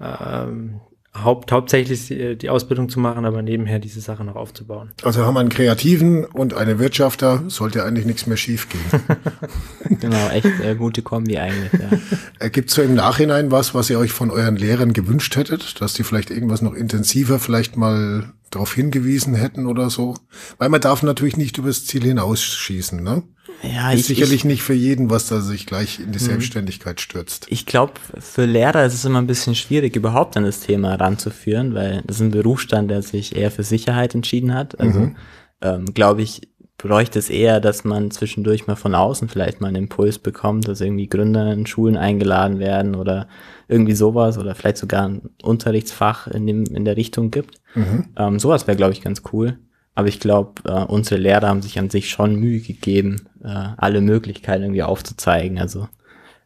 ähm, 0.00 0.80
Haupt, 1.14 1.50
hauptsächlich 1.52 2.06
die, 2.06 2.36
die, 2.36 2.50
Ausbildung 2.50 2.88
zu 2.88 3.00
machen, 3.00 3.24
aber 3.24 3.42
nebenher 3.42 3.78
diese 3.78 4.00
Sache 4.00 4.24
noch 4.24 4.36
aufzubauen. 4.36 4.90
Also 5.02 5.24
haben 5.24 5.34
wir 5.34 5.40
einen 5.40 5.48
Kreativen 5.48 6.24
und 6.24 6.54
eine 6.54 6.78
Wirtschafter, 6.78 7.44
sollte 7.48 7.84
eigentlich 7.84 8.06
nichts 8.06 8.26
mehr 8.26 8.36
schief 8.36 8.68
gehen. 8.68 9.98
genau, 10.00 10.28
echt 10.28 10.46
äh, 10.60 10.74
gute 10.74 11.02
Kombi 11.02 11.38
eigentlich, 11.38 11.72
ja. 11.72 11.98
Äh, 12.40 12.50
Gibt 12.50 12.68
es 12.68 12.76
so 12.76 12.82
im 12.82 12.94
Nachhinein 12.94 13.50
was, 13.50 13.74
was 13.74 13.90
ihr 13.90 13.98
euch 13.98 14.12
von 14.12 14.30
euren 14.30 14.56
Lehrern 14.56 14.92
gewünscht 14.92 15.34
hättet, 15.36 15.80
dass 15.80 15.94
die 15.94 16.04
vielleicht 16.04 16.30
irgendwas 16.30 16.62
noch 16.62 16.74
intensiver 16.74 17.38
vielleicht 17.38 17.76
mal 17.76 18.32
darauf 18.50 18.74
hingewiesen 18.74 19.34
hätten 19.34 19.66
oder 19.66 19.90
so? 19.90 20.14
Weil 20.58 20.68
man 20.68 20.80
darf 20.80 21.02
natürlich 21.02 21.36
nicht 21.36 21.58
übers 21.58 21.84
Ziel 21.84 22.04
hinausschießen, 22.04 23.02
ne? 23.02 23.22
Ja, 23.62 23.90
ist 23.90 24.00
ich, 24.00 24.06
sicherlich 24.06 24.40
ich, 24.40 24.44
nicht 24.44 24.62
für 24.62 24.74
jeden, 24.74 25.10
was 25.10 25.26
da 25.28 25.40
sich 25.40 25.66
gleich 25.66 25.98
in 25.98 26.12
die 26.12 26.18
mhm. 26.18 26.24
Selbstständigkeit 26.24 27.00
stürzt. 27.00 27.46
Ich 27.50 27.66
glaube, 27.66 27.94
für 28.18 28.44
Lehrer 28.44 28.84
ist 28.84 28.94
es 28.94 29.04
immer 29.04 29.20
ein 29.20 29.26
bisschen 29.26 29.54
schwierig, 29.54 29.96
überhaupt 29.96 30.36
an 30.36 30.44
das 30.44 30.60
Thema 30.60 30.94
ranzuführen, 30.94 31.74
weil 31.74 32.02
das 32.06 32.16
ist 32.16 32.22
ein 32.22 32.30
Berufsstand, 32.30 32.90
der 32.90 33.02
sich 33.02 33.34
eher 33.34 33.50
für 33.50 33.64
Sicherheit 33.64 34.14
entschieden 34.14 34.54
hat. 34.54 34.78
Also 34.78 35.00
mhm. 35.00 35.16
ähm, 35.60 35.86
glaube 35.92 36.22
ich, 36.22 36.42
bräuchte 36.78 37.18
es 37.18 37.28
eher, 37.28 37.60
dass 37.60 37.82
man 37.84 38.12
zwischendurch 38.12 38.68
mal 38.68 38.76
von 38.76 38.94
außen 38.94 39.28
vielleicht 39.28 39.60
mal 39.60 39.68
einen 39.68 39.84
Impuls 39.84 40.20
bekommt, 40.20 40.68
dass 40.68 40.80
irgendwie 40.80 41.08
Gründer 41.08 41.52
in 41.52 41.66
Schulen 41.66 41.96
eingeladen 41.96 42.60
werden 42.60 42.94
oder 42.94 43.28
irgendwie 43.66 43.94
sowas 43.94 44.38
oder 44.38 44.54
vielleicht 44.54 44.78
sogar 44.78 45.08
ein 45.08 45.30
Unterrichtsfach 45.42 46.28
in, 46.28 46.46
dem, 46.46 46.64
in 46.66 46.84
der 46.84 46.96
Richtung 46.96 47.32
gibt. 47.32 47.60
Mhm. 47.74 48.04
Ähm, 48.16 48.38
sowas 48.38 48.68
wäre, 48.68 48.76
glaube 48.76 48.92
ich, 48.92 49.02
ganz 49.02 49.22
cool. 49.32 49.58
Aber 49.98 50.06
ich 50.06 50.20
glaube, 50.20 50.62
äh, 50.64 50.84
unsere 50.84 51.20
Lehrer 51.20 51.48
haben 51.48 51.60
sich 51.60 51.76
an 51.76 51.90
sich 51.90 52.08
schon 52.08 52.36
Mühe 52.36 52.60
gegeben, 52.60 53.22
äh, 53.42 53.48
alle 53.48 54.00
Möglichkeiten 54.00 54.62
irgendwie 54.62 54.84
aufzuzeigen. 54.84 55.58
Also 55.58 55.88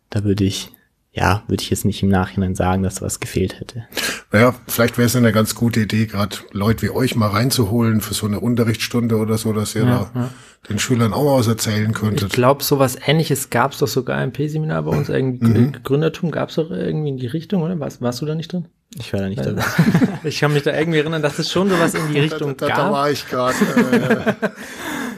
da 0.08 0.24
würde 0.24 0.44
ich, 0.44 0.70
ja, 1.12 1.42
würde 1.48 1.62
ich 1.62 1.68
jetzt 1.68 1.84
nicht 1.84 2.02
im 2.02 2.08
Nachhinein 2.08 2.54
sagen, 2.54 2.82
dass 2.82 3.02
was 3.02 3.20
gefehlt 3.20 3.60
hätte. 3.60 3.84
Naja, 4.32 4.54
vielleicht 4.68 4.96
wäre 4.96 5.04
es 5.04 5.16
eine 5.16 5.32
ganz 5.32 5.54
gute 5.54 5.80
Idee, 5.80 6.06
gerade 6.06 6.38
Leute 6.52 6.80
wie 6.80 6.88
euch 6.88 7.14
mal 7.14 7.28
reinzuholen 7.28 8.00
für 8.00 8.14
so 8.14 8.24
eine 8.24 8.40
Unterrichtsstunde 8.40 9.18
oder 9.18 9.36
so, 9.36 9.52
dass 9.52 9.74
ihr 9.74 9.84
ja, 9.84 10.10
da 10.14 10.18
ja. 10.18 10.30
den 10.70 10.78
Schülern 10.78 11.12
auch 11.12 11.24
mal 11.24 11.38
was 11.38 11.46
erzählen 11.46 11.92
könntet. 11.92 12.28
Ich 12.28 12.32
glaube, 12.32 12.64
sowas 12.64 12.96
ähnliches 13.06 13.50
gab 13.50 13.72
es 13.72 13.80
doch 13.80 13.86
sogar 13.86 14.24
im 14.24 14.32
P-Seminar 14.32 14.84
bei 14.84 14.96
uns. 14.96 15.10
Irgendwie 15.10 15.46
mhm. 15.46 15.72
Gründertum 15.82 16.30
gab 16.30 16.48
es 16.48 16.54
doch 16.54 16.70
irgendwie 16.70 17.10
in 17.10 17.18
die 17.18 17.26
Richtung, 17.26 17.60
oder? 17.60 17.78
Warst, 17.78 18.00
warst 18.00 18.22
du 18.22 18.24
da 18.24 18.34
nicht 18.34 18.50
drin? 18.50 18.68
Ich 18.98 19.12
war 19.12 19.20
da 19.20 19.28
nicht 19.28 19.44
dabei. 19.44 19.62
ich 20.24 20.38
kann 20.38 20.52
mich 20.52 20.62
da 20.62 20.76
irgendwie 20.76 20.98
erinnern, 20.98 21.22
dass 21.22 21.38
es 21.38 21.50
schon 21.50 21.70
sowas 21.70 21.94
in 21.94 22.12
die 22.12 22.20
Richtung 22.20 22.56
da, 22.56 22.66
da, 22.66 22.74
gab. 22.74 22.78
Da 22.86 22.92
war 22.92 23.10
ich 23.10 23.26
gerade. 23.28 23.54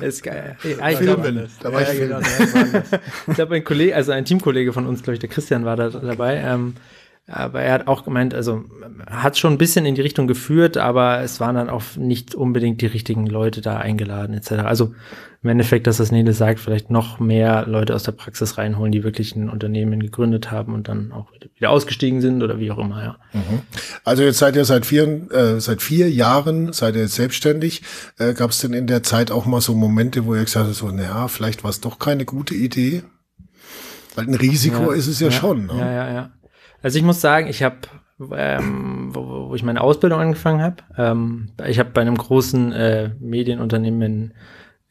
Äh, 0.00 0.06
ist 0.06 0.22
geil. 0.22 0.56
Ja, 0.62 0.90
ich 0.90 0.98
glaube, 1.00 1.48
da 1.60 1.72
war 1.72 1.82
ich 1.82 1.88
ja, 1.88 1.94
genau, 1.94 2.20
Ich 3.26 3.34
glaube, 3.34 3.56
ein 3.56 3.64
Kollege, 3.64 3.96
also 3.96 4.12
ein 4.12 4.24
Teamkollege 4.24 4.72
von 4.72 4.86
uns, 4.86 5.02
glaube 5.02 5.14
ich, 5.14 5.20
der 5.20 5.28
Christian 5.28 5.64
war 5.64 5.76
da 5.76 5.90
dabei. 5.90 6.36
Ähm, 6.36 6.74
aber 7.26 7.62
er 7.62 7.72
hat 7.72 7.86
auch 7.88 8.04
gemeint, 8.04 8.34
also 8.34 8.64
hat 9.10 9.38
schon 9.38 9.54
ein 9.54 9.58
bisschen 9.58 9.86
in 9.86 9.94
die 9.94 10.02
Richtung 10.02 10.26
geführt, 10.26 10.76
aber 10.76 11.20
es 11.20 11.40
waren 11.40 11.54
dann 11.54 11.70
auch 11.70 11.82
nicht 11.96 12.34
unbedingt 12.34 12.82
die 12.82 12.86
richtigen 12.86 13.26
Leute 13.26 13.62
da 13.62 13.78
eingeladen, 13.78 14.34
etc. 14.34 14.52
Also 14.64 14.94
im 15.44 15.50
Endeffekt, 15.50 15.86
dass 15.86 15.98
das 15.98 16.10
Nele 16.10 16.32
sagt, 16.32 16.58
vielleicht 16.58 16.90
noch 16.90 17.20
mehr 17.20 17.66
Leute 17.66 17.94
aus 17.94 18.02
der 18.02 18.12
Praxis 18.12 18.56
reinholen, 18.56 18.92
die 18.92 19.04
wirklich 19.04 19.36
ein 19.36 19.50
Unternehmen 19.50 20.00
gegründet 20.00 20.50
haben 20.50 20.72
und 20.72 20.88
dann 20.88 21.12
auch 21.12 21.30
wieder 21.54 21.68
ausgestiegen 21.68 22.22
sind 22.22 22.42
oder 22.42 22.58
wie 22.58 22.70
auch 22.70 22.78
immer, 22.78 23.04
ja. 23.04 23.16
Mhm. 23.34 23.60
Also 24.04 24.22
jetzt 24.22 24.38
seid 24.38 24.56
ihr 24.56 24.64
seit 24.64 24.86
vier, 24.86 25.30
äh, 25.30 25.60
seit 25.60 25.82
vier 25.82 26.10
Jahren, 26.10 26.72
seid 26.72 26.94
ihr 26.96 27.02
jetzt 27.02 27.16
selbstständig. 27.16 27.82
Äh, 28.18 28.32
Gab 28.32 28.52
es 28.52 28.60
denn 28.60 28.72
in 28.72 28.86
der 28.86 29.02
Zeit 29.02 29.30
auch 29.30 29.44
mal 29.44 29.60
so 29.60 29.74
Momente, 29.74 30.24
wo 30.24 30.34
ihr 30.34 30.44
gesagt 30.44 30.64
habt, 30.64 30.76
so, 30.76 30.88
naja, 30.88 31.28
vielleicht 31.28 31.62
war 31.62 31.70
es 31.70 31.82
doch 31.82 31.98
keine 31.98 32.24
gute 32.24 32.54
Idee? 32.54 33.02
Weil 34.14 34.26
ein 34.26 34.34
Risiko 34.34 34.92
ja, 34.92 34.96
ist 34.96 35.08
es 35.08 35.20
ja, 35.20 35.28
ja 35.28 35.32
schon. 35.32 35.66
Ne? 35.66 35.74
Ja, 35.78 35.92
ja, 35.92 36.12
ja. 36.12 36.30
Also 36.82 36.98
ich 36.98 37.04
muss 37.04 37.20
sagen, 37.20 37.48
ich 37.48 37.62
habe, 37.62 37.76
ähm, 38.32 39.10
wo, 39.14 39.50
wo 39.50 39.54
ich 39.54 39.62
meine 39.62 39.82
Ausbildung 39.82 40.20
angefangen 40.20 40.62
habe, 40.62 40.76
ähm, 40.96 41.50
ich 41.66 41.78
habe 41.78 41.90
bei 41.90 42.00
einem 42.00 42.16
großen 42.16 42.72
äh, 42.72 43.10
Medienunternehmen 43.20 44.02
in, 44.02 44.32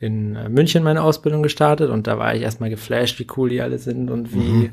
in 0.04 0.36
äh, 0.36 0.50
München 0.50 0.84
meine 0.84 1.02
Ausbildung 1.02 1.42
gestartet 1.42 1.90
und 1.90 2.08
da 2.08 2.20
war 2.20 2.36
ich 2.36 2.42
erstmal 2.42 2.70
geflasht, 2.70 3.20
wie 3.20 3.28
cool 3.38 3.50
die 3.50 3.62
alle 3.62 3.80
sind 3.80 4.12
und 4.12 4.34
wie 4.34 4.38
mhm. 4.38 4.72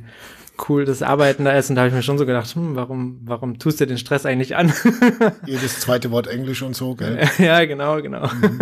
cool 0.68 0.84
das 0.84 1.02
Arbeiten 1.02 1.44
da 1.44 1.52
ist. 1.52 1.70
Und 1.70 1.76
da 1.76 1.82
habe 1.82 1.88
ich 1.88 1.94
mir 1.94 2.02
schon 2.02 2.18
so 2.18 2.26
gedacht, 2.26 2.54
hm, 2.54 2.74
warum, 2.74 3.20
warum 3.24 3.58
tust 3.58 3.80
du 3.80 3.86
den 3.86 3.98
Stress 3.98 4.26
eigentlich 4.26 4.56
an? 4.56 4.72
Jedes 5.46 5.80
zweite 5.80 6.10
Wort 6.10 6.26
Englisch 6.26 6.62
und 6.62 6.74
so, 6.74 6.94
gell? 6.94 7.20
Ja, 7.38 7.64
genau, 7.64 8.02
genau. 8.02 8.26
Mhm. 8.26 8.58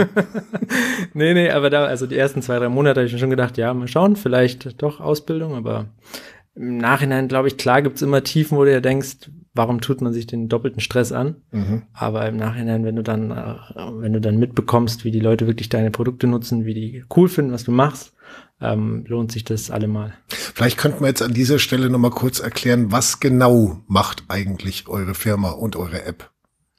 nee, 1.15 1.35
nee, 1.35 1.51
aber 1.51 1.71
da, 1.71 1.87
also 1.87 2.07
die 2.07 2.17
ersten 2.17 2.43
zwei, 2.43 2.59
drei 2.59 2.69
Monate 2.69 3.01
habe 3.01 3.07
ich 3.07 3.13
mir 3.13 3.19
schon 3.19 3.31
gedacht, 3.31 3.57
ja, 3.57 3.73
mal 3.73 3.89
schauen, 3.89 4.17
vielleicht 4.17 4.83
doch 4.83 5.01
Ausbildung, 5.01 5.55
aber 5.55 5.87
im 6.55 6.77
Nachhinein 6.77 7.29
glaube 7.29 7.49
ich, 7.49 7.57
klar 7.57 7.83
gibt 7.83 7.97
es 7.97 8.03
immer 8.03 8.23
Tiefen, 8.23 8.59
wo 8.59 8.65
du 8.65 8.73
ja 8.73 8.81
denkst, 8.81 9.31
warum 9.59 9.83
tut 9.83 10.01
man 10.01 10.15
sich 10.15 10.27
den 10.27 10.49
doppelten 10.49 10.81
Stress 10.81 11.13
an? 11.13 11.37
Mhm. 11.51 11.83
Aber 11.93 12.27
im 12.27 12.37
Nachhinein, 12.39 12.85
wenn 12.85 12.97
du 12.97 13.03
dann, 13.03 13.31
äh, 13.31 13.57
wenn 13.77 14.15
du 14.15 14.21
dann 14.21 14.39
mitbekommst, 14.39 15.05
wie 15.05 15.11
die 15.11 15.21
Leute 15.21 15.47
wirklich 15.47 15.69
deine 15.69 15.91
Produkte 15.91 16.27
nutzen, 16.27 16.65
wie 16.65 16.73
die 16.73 17.05
cool 17.15 17.29
finden, 17.29 17.53
was 17.53 17.65
du 17.65 17.73
machst, 17.73 18.15
ähm, 18.61 19.05
lohnt 19.07 19.33
sich 19.33 19.45
das 19.45 19.71
allemal. 19.71 20.15
Vielleicht 20.29 20.79
könnten 20.79 21.01
wir 21.01 21.09
jetzt 21.09 21.23
an 21.23 21.35
dieser 21.35 21.59
Stelle 21.59 21.91
nochmal 21.91 22.11
kurz 22.11 22.41
erklären, 22.41 22.91
was 22.91 23.21
genau 23.21 23.83
macht 23.87 24.25
eigentlich 24.29 24.89
eure 24.89 25.15
Firma 25.15 25.51
und 25.51 25.77
eure 25.77 26.05
App? 26.05 26.31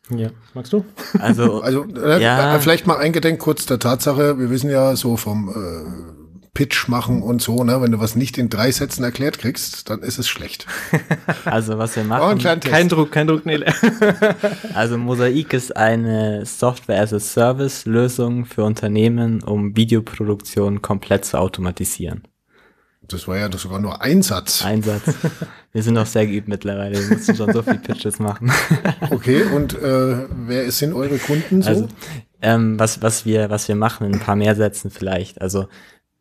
Ja, 0.09 0.29
magst 0.55 0.73
du? 0.73 0.83
Also, 1.19 1.61
also 1.61 1.85
äh, 1.85 2.21
ja. 2.21 2.57
vielleicht 2.59 2.87
mal 2.87 2.97
eingedenk 2.97 3.39
kurz 3.39 3.65
der 3.67 3.77
Tatsache, 3.77 4.39
wir 4.39 4.49
wissen 4.49 4.69
ja 4.69 4.95
so 4.95 5.17
vom 5.17 5.49
äh, 5.49 6.18
Pitch 6.53 6.87
machen 6.87 7.21
und 7.21 7.41
so, 7.41 7.63
ne? 7.63 7.81
Wenn 7.81 7.91
du 7.91 7.99
was 7.99 8.15
nicht 8.15 8.37
in 8.37 8.49
drei 8.49 8.71
Sätzen 8.71 9.03
erklärt 9.03 9.39
kriegst, 9.39 9.89
dann 9.89 10.01
ist 10.01 10.19
es 10.19 10.27
schlecht. 10.27 10.65
Also 11.45 11.77
was 11.77 11.95
wir 11.95 12.03
machen. 12.03 12.39
Oh, 12.39 12.59
kein 12.59 12.89
Druck, 12.89 13.11
kein 13.11 13.27
Druck, 13.27 13.45
Nele. 13.45 13.73
Also 14.73 14.97
Mosaik 14.97 15.53
ist 15.53 15.75
eine 15.75 16.45
Software 16.45 17.01
as 17.01 17.13
a 17.13 17.19
Service 17.19 17.85
Lösung 17.85 18.45
für 18.45 18.63
Unternehmen, 18.63 19.41
um 19.43 19.75
Videoproduktion 19.75 20.81
komplett 20.81 21.25
zu 21.25 21.39
automatisieren. 21.39 22.23
Das 23.07 23.27
war 23.27 23.37
ja 23.37 23.49
sogar 23.51 23.79
nur 23.79 24.01
ein 24.01 24.21
Satz. 24.21 24.63
Ein 24.63 24.83
Satz. 24.83 25.15
Wir 25.71 25.83
sind 25.83 25.97
auch 25.97 26.05
sehr 26.05 26.27
geübt 26.27 26.47
mittlerweile. 26.47 26.99
Wir 26.99 27.15
mussten 27.15 27.35
schon 27.35 27.51
so 27.53 27.61
viele 27.61 27.77
Pitches 27.77 28.19
machen. 28.19 28.51
Okay, 29.09 29.43
und 29.43 29.73
äh, 29.73 30.27
wer 30.29 30.71
sind 30.71 30.93
eure 30.93 31.17
Kunden 31.17 31.61
so? 31.61 31.69
Also, 31.69 31.87
ähm, 32.41 32.79
was, 32.79 33.01
was, 33.01 33.25
wir, 33.25 33.49
was 33.49 33.67
wir 33.67 33.75
machen, 33.75 34.07
in 34.07 34.13
ein 34.13 34.19
paar 34.19 34.35
mehr 34.35 34.55
Sätzen 34.55 34.89
vielleicht. 34.89 35.41
Also 35.41 35.67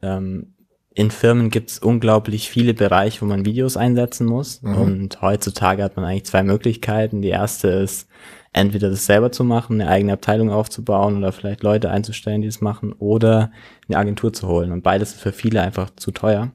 ähm, 0.03 0.55
in 0.95 1.13
Firmen 1.13 1.51
gibt 1.51 1.71
es 1.71 1.79
unglaublich 1.79 2.51
viele 2.51 2.75
Bereiche, 2.75 3.21
wo 3.21 3.27
man 3.27 3.45
Videos 3.45 3.77
einsetzen 3.77 4.27
muss. 4.27 4.63
Mhm. 4.63 4.75
Und 4.75 5.23
heutzutage 5.23 5.85
hat 5.85 5.95
man 5.95 6.05
eigentlich 6.05 6.27
zwei 6.27 6.43
Möglichkeiten. 6.43 7.23
Die 7.23 7.29
erste 7.29 7.69
ist, 7.69 8.09
entweder 8.53 8.91
das 8.91 9.07
selber 9.07 9.31
zu 9.31 9.45
machen, 9.45 9.81
eine 9.81 9.91
eigene 9.91 10.15
Abteilung 10.15 10.51
aufzubauen 10.51 11.17
oder 11.19 11.31
vielleicht 11.31 11.63
Leute 11.63 11.91
einzustellen, 11.91 12.43
die 12.43 12.49
es 12.49 12.61
machen, 12.61 12.93
oder 12.93 13.53
eine 13.89 13.99
Agentur 13.99 14.33
zu 14.33 14.49
holen. 14.49 14.73
Und 14.73 14.83
beides 14.83 15.13
ist 15.13 15.21
für 15.21 15.33
viele 15.33 15.63
einfach 15.63 15.91
zu 15.95 16.11
teuer. 16.11 16.51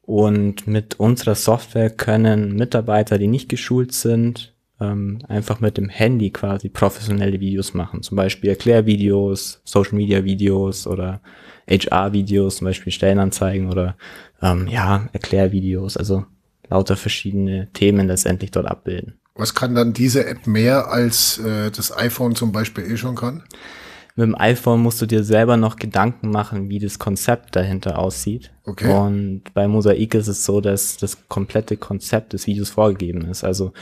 Und 0.00 0.66
mit 0.66 0.98
unserer 0.98 1.34
Software 1.34 1.90
können 1.90 2.56
Mitarbeiter, 2.56 3.18
die 3.18 3.28
nicht 3.28 3.48
geschult 3.48 3.92
sind, 3.92 4.49
ähm, 4.80 5.18
einfach 5.28 5.60
mit 5.60 5.76
dem 5.76 5.88
Handy 5.88 6.30
quasi 6.30 6.68
professionelle 6.68 7.40
Videos 7.40 7.74
machen. 7.74 8.02
Zum 8.02 8.16
Beispiel 8.16 8.50
Erklärvideos, 8.50 9.60
Social 9.64 9.94
Media 9.94 10.24
Videos 10.24 10.86
oder 10.86 11.20
HR-Videos, 11.68 12.56
zum 12.56 12.66
Beispiel 12.66 12.92
Stellenanzeigen 12.92 13.70
oder 13.70 13.96
ähm, 14.42 14.66
ja, 14.68 15.08
Erklärvideos, 15.12 15.96
also 15.96 16.24
lauter 16.68 16.96
verschiedene 16.96 17.68
Themen 17.72 18.06
letztendlich 18.06 18.50
dort 18.50 18.66
abbilden. 18.66 19.14
Was 19.34 19.54
kann 19.54 19.74
dann 19.74 19.92
diese 19.92 20.26
App 20.26 20.46
mehr 20.46 20.88
als 20.88 21.38
äh, 21.38 21.70
das 21.70 21.96
iPhone 21.96 22.34
zum 22.34 22.52
Beispiel 22.52 22.84
eh 22.84 22.96
schon 22.96 23.14
kann? 23.14 23.42
Mit 24.16 24.26
dem 24.26 24.34
iPhone 24.34 24.82
musst 24.82 25.00
du 25.00 25.06
dir 25.06 25.22
selber 25.22 25.56
noch 25.56 25.76
Gedanken 25.76 26.30
machen, 26.30 26.68
wie 26.68 26.78
das 26.78 26.98
Konzept 26.98 27.54
dahinter 27.54 27.98
aussieht. 27.98 28.50
Okay. 28.64 28.92
Und 28.92 29.44
bei 29.54 29.68
Mosaik 29.68 30.14
ist 30.14 30.28
es 30.28 30.44
so, 30.44 30.60
dass 30.60 30.96
das 30.96 31.28
komplette 31.28 31.76
Konzept 31.76 32.32
des 32.32 32.46
Videos 32.46 32.70
vorgegeben 32.70 33.24
ist. 33.26 33.44
Also 33.44 33.72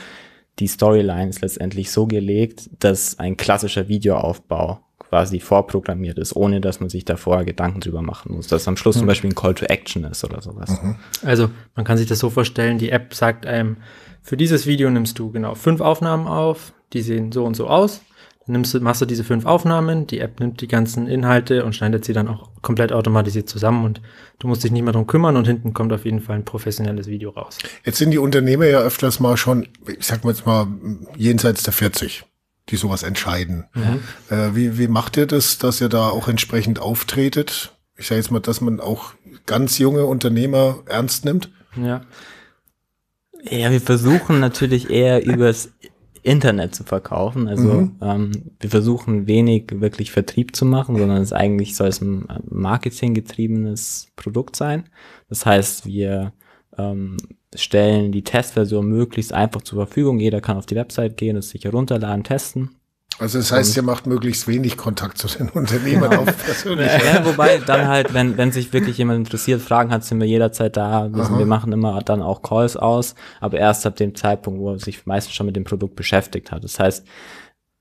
die 0.59 0.67
Storyline 0.67 1.29
ist 1.29 1.41
letztendlich 1.41 1.91
so 1.91 2.05
gelegt, 2.05 2.69
dass 2.79 3.17
ein 3.19 3.37
klassischer 3.37 3.87
Videoaufbau 3.87 4.81
quasi 5.09 5.39
vorprogrammiert 5.39 6.19
ist, 6.19 6.35
ohne 6.35 6.61
dass 6.61 6.79
man 6.79 6.89
sich 6.89 7.03
da 7.03 7.17
vorher 7.17 7.45
Gedanken 7.45 7.79
drüber 7.79 8.01
machen 8.01 8.35
muss. 8.35 8.47
Dass 8.47 8.67
am 8.67 8.77
Schluss 8.77 8.95
mhm. 8.95 8.99
zum 8.99 9.07
Beispiel 9.07 9.29
ein 9.31 9.35
Call 9.35 9.55
to 9.55 9.65
Action 9.65 10.03
ist 10.03 10.23
oder 10.23 10.41
sowas. 10.41 10.69
Mhm. 10.81 10.97
Also 11.23 11.49
man 11.75 11.85
kann 11.85 11.97
sich 11.97 12.07
das 12.07 12.19
so 12.19 12.29
vorstellen, 12.29 12.77
die 12.77 12.91
App 12.91 13.13
sagt 13.13 13.45
einem, 13.45 13.77
für 14.21 14.37
dieses 14.37 14.67
Video 14.67 14.89
nimmst 14.89 15.17
du 15.17 15.31
genau 15.31 15.55
fünf 15.55 15.81
Aufnahmen 15.81 16.27
auf, 16.27 16.73
die 16.93 17.01
sehen 17.01 17.31
so 17.31 17.45
und 17.45 17.55
so 17.55 17.67
aus. 17.67 18.01
Nimmst 18.49 18.73
du, 18.73 18.79
machst 18.79 18.99
du 18.99 19.05
diese 19.05 19.23
fünf 19.23 19.45
Aufnahmen, 19.45 20.07
die 20.07 20.19
App 20.19 20.39
nimmt 20.39 20.59
die 20.61 20.67
ganzen 20.67 21.07
Inhalte 21.07 21.63
und 21.63 21.75
schneidet 21.75 22.03
sie 22.03 22.13
dann 22.13 22.27
auch 22.27 22.49
komplett 22.61 22.91
automatisiert 22.91 23.47
zusammen 23.47 23.85
und 23.85 24.01
du 24.39 24.47
musst 24.47 24.63
dich 24.63 24.71
nicht 24.71 24.81
mehr 24.81 24.93
drum 24.93 25.05
kümmern 25.05 25.37
und 25.37 25.45
hinten 25.45 25.73
kommt 25.73 25.93
auf 25.93 26.03
jeden 26.03 26.19
Fall 26.19 26.37
ein 26.37 26.45
professionelles 26.45 27.07
Video 27.07 27.29
raus. 27.29 27.59
Jetzt 27.85 27.99
sind 27.99 28.11
die 28.11 28.17
Unternehmer 28.17 28.65
ja 28.65 28.79
öfters 28.79 29.19
mal 29.19 29.37
schon, 29.37 29.67
ich 29.87 30.05
sag 30.05 30.23
mal 30.23 30.31
jetzt 30.31 30.45
mal, 30.45 30.67
jenseits 31.15 31.63
der 31.63 31.73
40 31.73 32.25
die 32.69 32.75
sowas 32.75 33.03
entscheiden. 33.03 33.65
Mhm. 33.73 33.99
Äh, 34.29 34.55
wie, 34.55 34.77
wie 34.77 34.87
macht 34.87 35.17
ihr 35.17 35.25
das, 35.25 35.57
dass 35.57 35.81
ihr 35.81 35.89
da 35.89 36.09
auch 36.09 36.27
entsprechend 36.27 36.79
auftretet? 36.79 37.75
Ich 37.97 38.07
sage 38.07 38.21
jetzt 38.21 38.31
mal, 38.31 38.39
dass 38.39 38.61
man 38.61 38.79
auch 38.79 39.13
ganz 39.45 39.77
junge 39.77 40.05
Unternehmer 40.05 40.79
ernst 40.85 41.25
nimmt. 41.25 41.49
Ja. 41.75 42.01
Ja, 43.43 43.71
wir 43.71 43.81
versuchen 43.81 44.39
natürlich 44.39 44.89
eher 44.89 45.25
übers 45.25 45.71
Internet 46.23 46.75
zu 46.75 46.83
verkaufen. 46.83 47.47
Also 47.47 47.73
mhm. 47.73 47.95
ähm, 48.01 48.31
wir 48.59 48.69
versuchen 48.69 49.27
wenig 49.27 49.67
wirklich 49.81 50.11
Vertrieb 50.11 50.55
zu 50.55 50.65
machen, 50.65 50.97
sondern 50.97 51.21
es 51.21 51.33
eigentlich 51.33 51.75
soll 51.75 51.87
es 51.87 52.01
ein 52.01 52.25
marketinggetriebenes 52.49 54.07
Produkt 54.15 54.55
sein. 54.55 54.89
Das 55.29 55.45
heißt, 55.45 55.85
wir 55.85 56.33
ähm, 56.77 57.17
stellen 57.55 58.11
die 58.11 58.23
Testversion 58.23 58.87
möglichst 58.87 59.33
einfach 59.33 59.61
zur 59.61 59.85
Verfügung. 59.85 60.19
Jeder 60.19 60.41
kann 60.41 60.57
auf 60.57 60.65
die 60.65 60.75
Website 60.75 61.17
gehen, 61.17 61.37
es 61.37 61.49
sich 61.49 61.65
herunterladen, 61.65 62.23
testen. 62.23 62.69
Also 63.19 63.37
das 63.37 63.51
heißt, 63.51 63.75
ihr 63.75 63.83
macht 63.83 64.07
möglichst 64.07 64.47
wenig 64.47 64.77
Kontakt 64.77 65.17
zu 65.17 65.27
den 65.27 65.49
Unternehmern 65.49 66.09
genau. 66.09 66.21
auf 66.23 66.45
persönlich. 66.45 66.87
Ja, 66.87 67.25
wobei 67.25 67.57
dann 67.57 67.87
halt, 67.87 68.13
wenn, 68.13 68.37
wenn 68.37 68.51
sich 68.51 68.71
wirklich 68.71 68.97
jemand 68.97 69.19
interessiert, 69.19 69.61
Fragen 69.61 69.91
hat, 69.91 70.05
sind 70.05 70.19
wir 70.19 70.27
jederzeit 70.27 70.77
da. 70.77 71.09
Wir, 71.13 71.37
wir 71.37 71.45
machen 71.45 71.73
immer 71.73 72.01
dann 72.01 72.21
auch 72.21 72.41
Calls 72.41 72.77
aus, 72.77 73.15
aber 73.41 73.57
erst 73.57 73.85
ab 73.85 73.97
dem 73.97 74.15
Zeitpunkt, 74.15 74.59
wo 74.59 74.71
er 74.71 74.79
sich 74.79 75.05
meistens 75.05 75.35
schon 75.35 75.45
mit 75.45 75.55
dem 75.55 75.65
Produkt 75.65 75.95
beschäftigt 75.95 76.51
hat. 76.51 76.63
Das 76.63 76.79
heißt, 76.79 77.05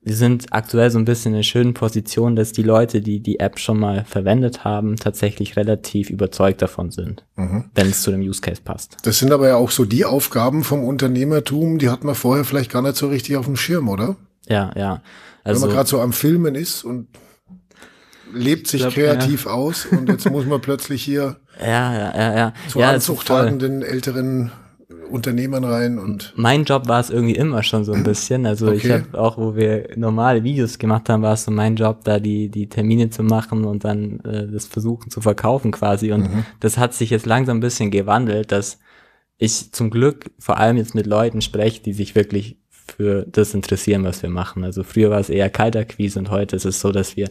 wir 0.00 0.14
sind 0.14 0.46
aktuell 0.52 0.90
so 0.90 0.98
ein 0.98 1.04
bisschen 1.04 1.32
in 1.32 1.36
einer 1.36 1.42
schönen 1.42 1.74
Position, 1.74 2.36
dass 2.36 2.52
die 2.52 2.62
Leute, 2.62 3.00
die 3.00 3.20
die 3.20 3.40
App 3.40 3.58
schon 3.58 3.78
mal 3.78 4.04
verwendet 4.04 4.64
haben, 4.64 4.96
tatsächlich 4.96 5.56
relativ 5.56 6.08
überzeugt 6.08 6.62
davon 6.62 6.90
sind, 6.90 7.24
mhm. 7.36 7.64
wenn 7.74 7.88
es 7.88 8.02
zu 8.02 8.10
dem 8.10 8.20
Use 8.20 8.40
Case 8.40 8.62
passt. 8.64 8.96
Das 9.02 9.18
sind 9.18 9.32
aber 9.32 9.48
ja 9.48 9.56
auch 9.56 9.70
so 9.70 9.84
die 9.84 10.04
Aufgaben 10.04 10.64
vom 10.64 10.84
Unternehmertum, 10.84 11.78
die 11.78 11.90
hat 11.90 12.04
man 12.04 12.14
vorher 12.14 12.44
vielleicht 12.44 12.70
gar 12.70 12.82
nicht 12.82 12.96
so 12.96 13.08
richtig 13.08 13.36
auf 13.36 13.46
dem 13.46 13.56
Schirm, 13.56 13.88
oder? 13.88 14.16
Ja, 14.48 14.70
ja. 14.76 15.02
Also, 15.44 15.62
wenn 15.62 15.68
man 15.68 15.76
gerade 15.76 15.88
so 15.88 16.00
am 16.00 16.12
Filmen 16.12 16.54
ist 16.54 16.84
und 16.84 17.08
lebt 18.32 18.66
sich 18.66 18.82
glaub, 18.82 18.94
kreativ 18.94 19.46
ja. 19.46 19.52
aus 19.52 19.86
und 19.86 20.08
jetzt 20.08 20.30
muss 20.30 20.46
man 20.46 20.60
plötzlich 20.60 21.02
hier 21.02 21.36
ja, 21.60 21.94
ja, 21.94 22.16
ja, 22.16 22.36
ja. 22.36 22.52
zu 22.68 22.80
ja, 22.80 22.90
anzuchtagenden 22.90 23.82
älteren 23.82 24.52
Unternehmern 25.10 25.64
rein 25.64 25.98
und. 25.98 26.32
Mein 26.36 26.64
Job 26.64 26.86
war 26.86 27.00
es 27.00 27.10
irgendwie 27.10 27.34
immer 27.34 27.62
schon 27.62 27.84
so 27.84 27.92
ein 27.92 28.04
bisschen. 28.04 28.46
Also 28.46 28.68
okay. 28.68 28.76
ich 28.76 28.90
habe 28.90 29.18
auch, 29.18 29.38
wo 29.38 29.56
wir 29.56 29.90
normale 29.96 30.44
Videos 30.44 30.78
gemacht 30.78 31.08
haben, 31.08 31.22
war 31.22 31.34
es 31.34 31.44
so 31.44 31.50
mein 31.50 31.76
Job, 31.76 32.04
da 32.04 32.20
die, 32.20 32.50
die 32.50 32.68
Termine 32.68 33.10
zu 33.10 33.22
machen 33.22 33.64
und 33.64 33.84
dann 33.84 34.20
äh, 34.20 34.46
das 34.46 34.66
versuchen 34.66 35.10
zu 35.10 35.20
verkaufen 35.20 35.72
quasi. 35.72 36.12
Und 36.12 36.22
mhm. 36.22 36.44
das 36.60 36.78
hat 36.78 36.94
sich 36.94 37.10
jetzt 37.10 37.26
langsam 37.26 37.58
ein 37.58 37.60
bisschen 37.60 37.90
gewandelt, 37.90 38.52
dass 38.52 38.78
ich 39.38 39.72
zum 39.72 39.90
Glück 39.90 40.30
vor 40.38 40.58
allem 40.58 40.76
jetzt 40.76 40.94
mit 40.94 41.06
Leuten 41.06 41.40
spreche, 41.40 41.82
die 41.82 41.92
sich 41.92 42.14
wirklich 42.14 42.58
für 42.92 43.26
das 43.26 43.54
interessieren, 43.54 44.04
was 44.04 44.22
wir 44.22 44.30
machen. 44.30 44.64
Also 44.64 44.82
früher 44.82 45.10
war 45.10 45.20
es 45.20 45.30
eher 45.30 45.50
kalter 45.50 45.84
Quiz 45.84 46.16
und 46.16 46.30
heute 46.30 46.56
ist 46.56 46.64
es 46.64 46.80
so, 46.80 46.92
dass 46.92 47.16
wir 47.16 47.28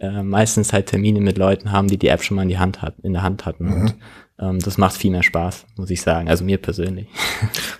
äh, 0.00 0.22
meistens 0.22 0.72
halt 0.72 0.86
Termine 0.86 1.20
mit 1.20 1.38
Leuten 1.38 1.72
haben, 1.72 1.88
die 1.88 1.98
die 1.98 2.08
App 2.08 2.22
schon 2.22 2.36
mal 2.36 2.42
in 2.42 2.48
die 2.48 2.58
Hand 2.58 2.82
hat, 2.82 2.94
in 3.02 3.12
der 3.12 3.22
Hand 3.22 3.46
hatten. 3.46 3.64
Mhm. 3.64 3.80
Und 3.80 3.94
ähm, 4.38 4.58
das 4.60 4.78
macht 4.78 4.96
viel 4.96 5.10
mehr 5.10 5.22
Spaß, 5.22 5.66
muss 5.76 5.90
ich 5.90 6.00
sagen. 6.00 6.28
Also 6.28 6.44
mir 6.44 6.58
persönlich. 6.58 7.08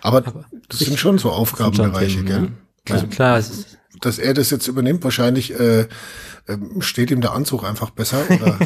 Aber 0.01 0.21
das 0.69 0.81
sind 0.81 0.99
schon 0.99 1.19
so 1.19 1.31
Aufgabenbereiche, 1.31 2.25
gell? 2.25 2.49
Ja. 2.89 2.95
Also 2.95 3.07
klar, 3.07 3.39
es 3.39 3.51
ist 3.51 3.78
dass 4.01 4.19
er 4.19 4.35
das 4.35 4.51
jetzt 4.51 4.69
übernimmt, 4.69 5.05
wahrscheinlich 5.05 5.59
äh, 5.59 5.87
äh, 6.49 6.57
steht 6.81 7.11
ihm 7.11 7.21
der 7.21 7.33
Anzug 7.33 7.65
einfach 7.65 7.91
besser. 7.91 8.19
Oder? 8.29 8.59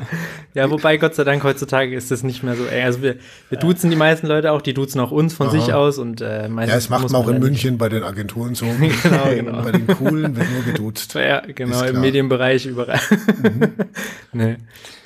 ja, 0.54 0.70
wobei 0.70 0.96
Gott 0.96 1.14
sei 1.14 1.24
Dank 1.24 1.44
heutzutage 1.44 1.94
ist 1.94 2.10
das 2.10 2.22
nicht 2.22 2.42
mehr 2.42 2.56
so 2.56 2.64
eng. 2.64 2.84
Also 2.84 3.02
wir, 3.02 3.16
wir 3.50 3.58
duzen 3.58 3.90
die 3.90 3.96
meisten 3.96 4.26
Leute 4.26 4.52
auch, 4.52 4.62
die 4.62 4.72
duzen 4.72 5.00
auch 5.00 5.10
uns 5.10 5.34
von 5.34 5.48
Aha. 5.48 5.58
sich 5.58 5.74
aus 5.74 5.98
und 5.98 6.22
äh, 6.22 6.48
meistens. 6.48 6.72
Ja, 6.72 6.78
es 6.78 6.88
macht 6.88 7.10
man 7.10 7.14
auch 7.14 7.28
in 7.28 7.38
München 7.38 7.76
bei 7.76 7.88
den 7.88 8.02
Agenturen 8.02 8.54
so. 8.54 8.66
genau, 9.02 9.24
genau. 9.28 9.62
Bei 9.62 9.72
den 9.72 9.86
coolen 9.86 10.34
wird 10.36 10.50
nur 10.50 10.62
geduzt. 10.64 11.14
Ja, 11.26 11.40
genau, 11.40 11.82
im 11.82 12.00
Medienbereich 12.00 12.66
überall. 12.66 13.00
mhm. 13.42 13.72
nee. 14.32 14.56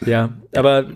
Ja, 0.04 0.30
aber 0.54 0.86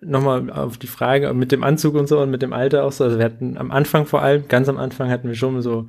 nochmal 0.00 0.50
auf 0.50 0.76
die 0.76 0.86
Frage 0.86 1.32
mit 1.32 1.52
dem 1.52 1.64
Anzug 1.64 1.94
und 1.94 2.06
so 2.06 2.20
und 2.20 2.30
mit 2.30 2.42
dem 2.42 2.52
Alter 2.52 2.84
auch 2.84 2.92
so. 2.92 3.04
Also 3.04 3.18
wir 3.18 3.24
hatten 3.24 3.56
am 3.56 3.70
Anfang 3.70 4.06
vor 4.06 4.22
allem, 4.22 4.46
ganz 4.48 4.68
am 4.68 4.76
Anfang 4.76 5.10
hatten 5.10 5.28
wir 5.28 5.34
schon 5.34 5.62
so 5.62 5.88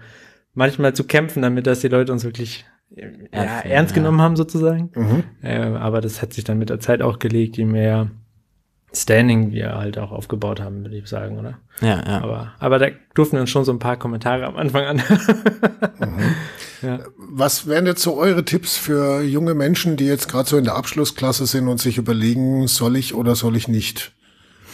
manchmal 0.55 0.93
zu 0.93 1.03
kämpfen, 1.03 1.43
damit 1.43 1.67
dass 1.67 1.81
die 1.81 1.87
Leute 1.87 2.11
uns 2.11 2.23
wirklich 2.23 2.65
ja, 2.89 3.59
ernst, 3.61 3.93
genommen 3.93 4.21
haben 4.21 4.35
sozusagen. 4.35 4.91
Mhm. 4.95 5.23
Äh, 5.41 5.57
aber 5.57 6.01
das 6.01 6.21
hat 6.21 6.33
sich 6.33 6.43
dann 6.43 6.57
mit 6.57 6.69
der 6.69 6.79
Zeit 6.79 7.01
auch 7.01 7.19
gelegt, 7.19 7.57
je 7.57 7.65
mehr 7.65 8.09
Standing 8.93 9.51
wir 9.51 9.75
halt 9.75 9.97
auch 9.97 10.11
aufgebaut 10.11 10.61
haben, 10.61 10.83
würde 10.83 10.97
ich 10.97 11.07
sagen, 11.07 11.37
oder? 11.37 11.59
Ja, 11.81 12.01
ja. 12.07 12.21
Aber, 12.21 12.53
aber 12.59 12.79
da 12.79 12.87
durften 13.13 13.35
wir 13.35 13.41
uns 13.41 13.49
schon 13.49 13.65
so 13.65 13.73
ein 13.73 13.79
paar 13.79 13.97
Kommentare 13.97 14.45
am 14.45 14.55
Anfang 14.55 14.85
an. 14.85 14.97
mhm. 15.99 16.35
ja. 16.81 16.99
Was 17.17 17.67
wären 17.67 17.85
jetzt 17.85 18.01
so 18.01 18.15
eure 18.15 18.45
Tipps 18.45 18.77
für 18.77 19.21
junge 19.21 19.53
Menschen, 19.53 19.97
die 19.97 20.05
jetzt 20.05 20.29
gerade 20.29 20.47
so 20.47 20.57
in 20.57 20.63
der 20.63 20.75
Abschlussklasse 20.75 21.45
sind 21.45 21.67
und 21.67 21.79
sich 21.79 21.97
überlegen, 21.97 22.67
soll 22.67 22.95
ich 22.95 23.13
oder 23.13 23.35
soll 23.35 23.57
ich 23.57 23.67
nicht? 23.67 24.13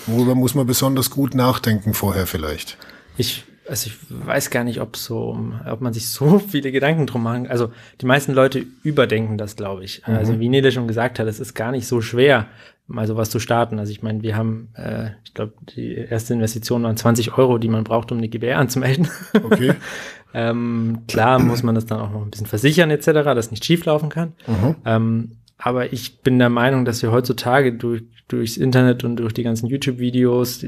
Worüber 0.05 0.35
muss 0.35 0.55
man 0.55 0.67
besonders 0.67 1.09
gut 1.09 1.33
nachdenken 1.33 1.93
vorher 1.93 2.27
vielleicht? 2.27 2.77
Ich 3.17 3.45
also 3.67 3.89
ich 3.89 3.97
weiß 4.09 4.49
gar 4.49 4.63
nicht, 4.63 4.81
ob 4.81 4.97
so, 4.97 5.37
ob 5.65 5.81
man 5.81 5.93
sich 5.93 6.09
so 6.09 6.39
viele 6.47 6.71
Gedanken 6.71 7.07
drum 7.07 7.23
machen. 7.23 7.47
Also 7.47 7.71
die 7.99 8.05
meisten 8.05 8.33
Leute 8.33 8.65
überdenken 8.83 9.37
das, 9.37 9.55
glaube 9.55 9.83
ich. 9.83 10.01
Mhm. 10.07 10.15
Also 10.15 10.39
wie 10.39 10.49
Nele 10.49 10.71
schon 10.71 10.87
gesagt 10.87 11.19
hat, 11.19 11.27
es 11.27 11.39
ist 11.39 11.53
gar 11.53 11.71
nicht 11.71 11.87
so 11.87 12.01
schwer, 12.01 12.47
mal 12.87 13.07
sowas 13.07 13.29
zu 13.29 13.39
starten. 13.39 13.79
Also 13.79 13.91
ich 13.91 14.03
meine, 14.03 14.21
wir 14.23 14.35
haben, 14.35 14.69
äh, 14.75 15.11
ich 15.23 15.33
glaube, 15.33 15.53
die 15.75 15.93
erste 15.95 16.33
Investition 16.33 16.83
waren 16.83 16.97
20 16.97 17.37
Euro, 17.37 17.57
die 17.57 17.69
man 17.69 17.83
braucht, 17.83 18.11
um 18.11 18.17
eine 18.17 18.29
GBR 18.29 18.57
anzumelden. 18.57 19.07
Okay. 19.33 19.73
ähm, 20.33 20.99
klar 21.07 21.39
muss 21.39 21.63
man 21.63 21.75
das 21.75 21.85
dann 21.85 21.99
auch 21.99 22.11
noch 22.11 22.23
ein 22.23 22.31
bisschen 22.31 22.47
versichern 22.47 22.91
etc., 22.91 23.05
dass 23.05 23.51
nicht 23.51 23.65
schieflaufen 23.65 24.09
kann. 24.09 24.33
Mhm. 24.47 24.75
Ähm, 24.85 25.31
aber 25.57 25.93
ich 25.93 26.21
bin 26.21 26.39
der 26.39 26.49
Meinung, 26.49 26.85
dass 26.85 27.03
wir 27.03 27.11
heutzutage 27.11 27.73
durch, 27.73 28.03
durchs 28.27 28.57
Internet 28.57 29.03
und 29.03 29.17
durch 29.17 29.33
die 29.33 29.43
ganzen 29.43 29.67
YouTube-Videos, 29.67 30.65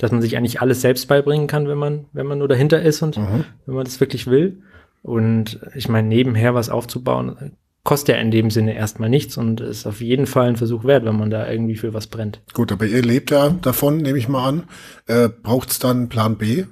dass 0.00 0.12
man 0.12 0.22
sich 0.22 0.36
eigentlich 0.36 0.60
alles 0.60 0.80
selbst 0.80 1.06
beibringen 1.08 1.46
kann, 1.46 1.68
wenn 1.68 1.78
man, 1.78 2.06
wenn 2.12 2.26
man 2.26 2.38
nur 2.38 2.48
dahinter 2.48 2.80
ist 2.82 3.02
und 3.02 3.18
mhm. 3.18 3.44
wenn 3.66 3.74
man 3.74 3.84
das 3.84 4.00
wirklich 4.00 4.26
will. 4.26 4.62
Und 5.02 5.60
ich 5.74 5.88
meine, 5.88 6.08
nebenher 6.08 6.54
was 6.54 6.70
aufzubauen, 6.70 7.52
kostet 7.84 8.16
ja 8.16 8.20
in 8.20 8.30
dem 8.30 8.50
Sinne 8.50 8.74
erstmal 8.74 9.08
nichts 9.08 9.36
und 9.36 9.60
ist 9.60 9.86
auf 9.86 10.00
jeden 10.00 10.26
Fall 10.26 10.48
ein 10.48 10.56
Versuch 10.56 10.84
wert, 10.84 11.04
wenn 11.04 11.18
man 11.18 11.30
da 11.30 11.50
irgendwie 11.50 11.76
für 11.76 11.94
was 11.94 12.06
brennt. 12.06 12.40
Gut, 12.52 12.72
aber 12.72 12.86
ihr 12.86 13.02
lebt 13.02 13.30
ja 13.30 13.50
davon, 13.50 13.98
nehme 13.98 14.18
ich 14.18 14.28
mal 14.28 14.46
an. 14.46 14.64
Äh, 15.06 15.28
Braucht 15.28 15.70
es 15.70 15.78
dann 15.78 16.08
Plan 16.08 16.36
B? 16.36 16.64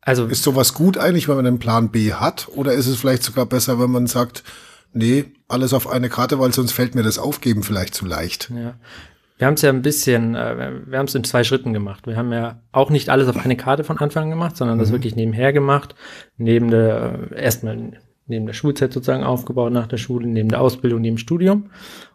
Also 0.00 0.26
ist 0.26 0.42
sowas 0.42 0.74
gut 0.74 0.98
eigentlich, 0.98 1.28
wenn 1.28 1.36
man 1.36 1.46
einen 1.46 1.58
Plan 1.58 1.90
B 1.90 2.12
hat? 2.12 2.48
Oder 2.54 2.72
ist 2.72 2.86
es 2.86 2.96
vielleicht 2.96 3.22
sogar 3.22 3.46
besser, 3.46 3.78
wenn 3.80 3.90
man 3.90 4.06
sagt, 4.06 4.44
nee, 4.92 5.26
alles 5.46 5.74
auf 5.74 5.88
eine 5.88 6.08
Karte, 6.08 6.38
weil 6.38 6.52
sonst 6.52 6.72
fällt 6.72 6.94
mir 6.94 7.02
das 7.02 7.18
Aufgeben 7.18 7.62
vielleicht 7.62 7.94
zu 7.94 8.06
leicht? 8.06 8.50
Ja. 8.54 8.74
Wir 9.40 9.46
haben 9.46 9.54
es 9.54 9.62
ja 9.62 9.70
ein 9.70 9.80
bisschen, 9.80 10.34
äh, 10.34 10.82
wir 10.84 10.98
haben 10.98 11.06
es 11.06 11.14
in 11.14 11.24
zwei 11.24 11.44
Schritten 11.44 11.72
gemacht. 11.72 12.06
Wir 12.06 12.18
haben 12.18 12.30
ja 12.30 12.60
auch 12.72 12.90
nicht 12.90 13.08
alles 13.08 13.26
auf 13.26 13.42
eine 13.42 13.56
Karte 13.56 13.84
von 13.84 13.96
Anfang 13.96 14.28
gemacht, 14.28 14.54
sondern 14.54 14.76
mhm. 14.76 14.80
das 14.80 14.92
wirklich 14.92 15.16
nebenher 15.16 15.54
gemacht, 15.54 15.94
neben 16.36 16.70
der, 16.70 17.30
äh, 17.32 17.42
erstmal 17.42 17.92
neben 18.26 18.44
der 18.44 18.52
Schulzeit 18.52 18.92
sozusagen 18.92 19.24
aufgebaut, 19.24 19.72
nach 19.72 19.86
der 19.86 19.96
Schule, 19.96 20.28
neben 20.28 20.50
der 20.50 20.60
Ausbildung, 20.60 21.00
neben 21.00 21.16
dem 21.16 21.18
Studium. 21.18 21.70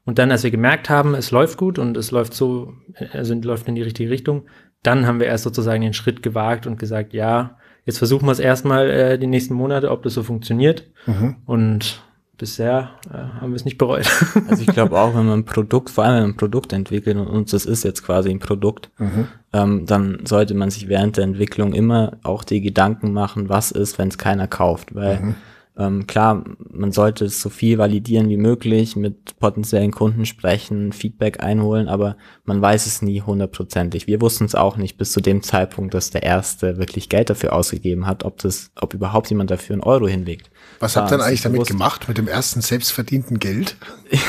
Und 0.05 0.20
dann, 0.20 0.29
als 0.29 0.44
wir 0.44 0.51
gemerkt 0.51 0.88
haben, 0.88 1.15
es 1.15 1.32
läuft 1.32 1.58
gut 1.58 1.79
und 1.79 1.98
es 1.98 2.12
läuft 2.12 2.36
so, 2.36 2.74
also 3.12 3.34
läuft 3.34 3.67
in 3.67 3.74
die 3.74 3.82
richtige 3.82 4.12
Richtung, 4.12 4.44
dann 4.84 5.08
haben 5.08 5.20
wir 5.20 5.25
erst 5.25 5.46
sozusagen 5.46 5.82
den 5.82 5.94
Schritt 5.94 6.22
gewagt 6.22 6.67
und 6.67 6.77
gesagt, 6.77 7.13
ja, 7.13 7.58
jetzt 7.86 7.98
versuchen 7.98 8.27
wir 8.27 8.34
es 8.34 8.39
erstmal 8.39 8.88
äh, 8.88 9.17
die 9.17 9.25
nächsten 9.25 9.55
Monate, 9.55 9.89
ob 9.89 10.03
das 10.03 10.13
so 10.13 10.22
funktioniert. 10.22 10.91
Mhm. 11.08 11.38
Und 11.48 12.03
bisher 12.38 12.92
äh, 13.12 13.39
haben 13.39 13.51
wir 13.51 13.56
es 13.56 13.65
nicht 13.65 13.77
bereut. 13.77 14.08
also 14.48 14.62
ich 14.62 14.68
glaube 14.68 15.00
auch, 15.00 15.15
wenn 15.15 15.25
man 15.25 15.39
ein 15.39 15.46
Produkt, 15.46 15.89
vor 15.89 16.04
allem 16.04 16.15
wenn 16.15 16.22
man 16.22 16.32
ein 16.32 16.38
Produkt 16.38 16.74
entwickelt 16.74 17.18
und 17.18 17.27
uns 17.27 17.51
das 17.51 17.65
ist 17.65 17.84
jetzt 17.84 18.04
quasi 18.04 18.30
ein 18.30 18.39
Produkt, 18.39 18.89
mhm. 18.98 19.27
ähm, 19.54 19.86
dann 19.86 20.25
sollte 20.25 20.54
man 20.54 20.70
sich 20.70 20.88
während 20.88 21.18
der 21.18 21.24
Entwicklung 21.24 21.74
immer 21.74 22.18
auch 22.24 22.44
die 22.44 22.62
Gedanken 22.62 23.13
machen, 23.13 23.50
was 23.50 23.72
ist, 23.72 23.98
wenn 23.98 24.10
es 24.10 24.18
keiner 24.18 24.48
kauft, 24.48 24.96
weil 24.96 25.20
mhm. 25.20 25.36
Ähm, 25.77 26.08
klar, 26.08 26.46
man 26.72 26.94
sollte 26.94 27.25
es 27.25 27.42
so 27.42 27.50
viel 27.50 27.77
validieren 27.77 28.30
wie 28.30 28.38
möglich, 28.38 28.96
mit 28.96 29.38
potenziellen 29.39 29.92
Kunden 29.92 30.25
sprechen, 30.25 30.94
Feedback 30.94 31.44
einholen, 31.44 31.89
aber 31.89 32.15
man 32.46 32.62
weiß 32.62 32.86
es 32.86 33.01
nie 33.01 33.22
hundertprozentig. 33.22 34.08
Wir 34.08 34.22
wussten 34.22 34.46
es 34.46 34.56
auch 34.56 34.77
nicht 34.77 34.98
bis 34.98 35.12
zu 35.12 35.20
dem 35.20 35.44
Zeitpunkt, 35.44 35.94
dass 35.94 36.12
der 36.12 36.24
Erste 36.24 36.77
wirklich 36.77 37.10
Geld 37.10 37.30
dafür 37.30 37.54
ausgegeben 37.54 38.08
hat, 38.08 38.24
ob 38.24 38.38
das, 38.38 38.72
ob 38.80 38.94
überhaupt 38.94 39.30
jemand 39.30 39.51
dafür 39.51 39.74
einen 39.74 39.84
Euro 39.84 40.08
hinlegt. 40.08 40.50
Was 40.79 40.95
habt 40.95 41.12
ihr 41.12 41.17
denn 41.17 41.25
eigentlich 41.25 41.41
damit 41.41 41.57
bewusst. 41.57 41.72
gemacht, 41.72 42.07
mit 42.07 42.17
dem 42.17 42.27
ersten 42.27 42.62
selbstverdienten 42.62 43.39
Geld? 43.39 43.75
ich 44.10 44.19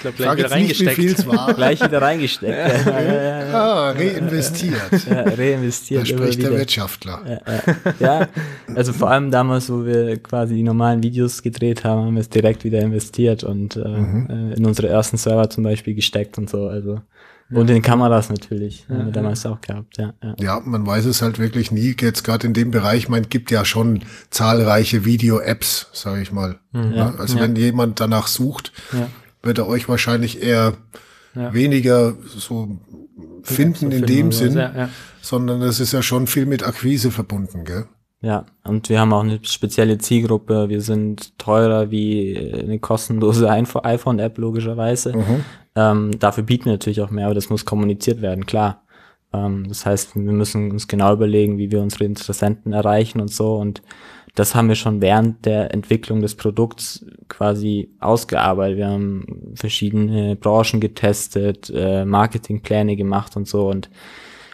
glaube, 0.00 0.16
gleich 0.16 0.36
wieder 0.38 0.50
reingesteckt. 0.50 0.98
Nicht, 0.98 1.26
war. 1.26 1.54
gleich 1.54 1.82
wieder 1.82 2.00
reingesteckt. 2.00 2.86
ja, 2.86 3.00
ja, 3.00 3.44
ja, 3.44 3.54
ah, 3.54 3.90
reinvestiert. 3.90 5.06
Ja, 5.10 5.22
reinvestiert. 5.22 6.02
Da 6.02 6.06
spricht 6.06 6.42
der 6.42 6.52
Wirtschaftler. 6.52 7.40
Ja, 7.98 8.28
also 8.74 8.92
vor 8.92 9.10
allem 9.10 9.30
damals, 9.30 9.70
wo 9.70 9.84
wir 9.84 10.16
quasi 10.22 10.54
die 10.54 10.62
normalen 10.62 11.02
Videos 11.02 11.42
gedreht 11.42 11.84
haben, 11.84 12.06
haben 12.06 12.14
wir 12.14 12.20
es 12.20 12.28
direkt 12.28 12.64
wieder 12.64 12.80
investiert 12.80 13.44
und 13.44 13.76
äh, 13.76 13.80
mhm. 13.80 14.28
Äh, 14.30 14.54
in 14.54 14.66
unsere 14.66 14.88
ersten 14.88 15.16
Server 15.16 15.50
zum 15.50 15.64
Beispiel 15.64 15.94
gesteckt 15.94 16.38
und 16.38 16.48
so. 16.48 16.68
Also 16.68 17.00
und 17.50 17.70
in 17.70 17.82
Kameras 17.82 18.28
natürlich, 18.28 18.84
ja, 18.88 18.96
haben 18.96 19.06
wir 19.06 19.12
damals 19.12 19.46
auch 19.46 19.60
gehabt, 19.60 19.96
ja, 19.98 20.12
ja. 20.22 20.34
Ja, 20.38 20.62
man 20.64 20.86
weiß 20.86 21.06
es 21.06 21.22
halt 21.22 21.38
wirklich 21.38 21.70
nie. 21.70 21.96
Jetzt 21.98 22.24
gerade 22.24 22.46
in 22.46 22.54
dem 22.54 22.70
Bereich, 22.70 23.08
man 23.08 23.28
gibt 23.28 23.50
ja 23.50 23.64
schon 23.64 24.04
zahlreiche 24.30 25.04
Video-Apps, 25.04 25.88
sage 25.92 26.20
ich 26.20 26.32
mal. 26.32 26.58
Mhm. 26.72 26.92
Ja, 26.92 27.14
also 27.16 27.36
ja. 27.36 27.42
wenn 27.42 27.56
jemand 27.56 28.00
danach 28.00 28.26
sucht, 28.26 28.72
ja. 28.92 29.08
wird 29.42 29.58
er 29.58 29.66
euch 29.66 29.88
wahrscheinlich 29.88 30.42
eher 30.42 30.74
weniger 31.34 32.16
so 32.26 32.80
finden 33.42 33.92
in 33.92 34.06
dem 34.06 34.32
Sinn, 34.32 34.56
ja, 34.56 34.88
sondern 35.20 35.62
es 35.62 35.78
ist 35.78 35.92
ja 35.92 36.02
schon 36.02 36.26
viel 36.26 36.46
mit 36.46 36.66
Akquise 36.66 37.10
verbunden, 37.10 37.64
gell? 37.64 37.86
Ja, 38.20 38.46
und 38.64 38.88
wir 38.88 38.98
haben 38.98 39.12
auch 39.12 39.22
eine 39.22 39.38
spezielle 39.42 39.98
Zielgruppe. 39.98 40.68
Wir 40.68 40.80
sind 40.80 41.38
teurer 41.38 41.92
wie 41.92 42.36
eine 42.36 42.80
kostenlose 42.80 43.48
iPhone-App 43.48 44.38
logischerweise. 44.38 45.16
Mhm. 45.16 45.44
Ähm, 45.76 46.18
dafür 46.18 46.42
bieten 46.42 46.64
wir 46.64 46.72
natürlich 46.72 47.00
auch 47.00 47.10
mehr, 47.10 47.26
aber 47.26 47.34
das 47.36 47.48
muss 47.48 47.64
kommuniziert 47.64 48.20
werden, 48.20 48.44
klar. 48.44 48.82
Ähm, 49.32 49.66
das 49.68 49.86
heißt, 49.86 50.16
wir 50.16 50.32
müssen 50.32 50.72
uns 50.72 50.88
genau 50.88 51.12
überlegen, 51.12 51.58
wie 51.58 51.70
wir 51.70 51.80
unsere 51.80 52.04
Interessenten 52.04 52.72
erreichen 52.72 53.20
und 53.20 53.30
so. 53.30 53.54
Und 53.54 53.82
das 54.34 54.54
haben 54.54 54.68
wir 54.68 54.74
schon 54.74 55.00
während 55.00 55.46
der 55.46 55.72
Entwicklung 55.72 56.20
des 56.20 56.34
Produkts 56.34 57.06
quasi 57.28 57.90
ausgearbeitet. 58.00 58.78
Wir 58.78 58.88
haben 58.88 59.52
verschiedene 59.54 60.34
Branchen 60.34 60.80
getestet, 60.80 61.70
äh, 61.74 62.04
Marketingpläne 62.04 62.96
gemacht 62.96 63.36
und 63.36 63.46
so. 63.46 63.68
Und 63.68 63.90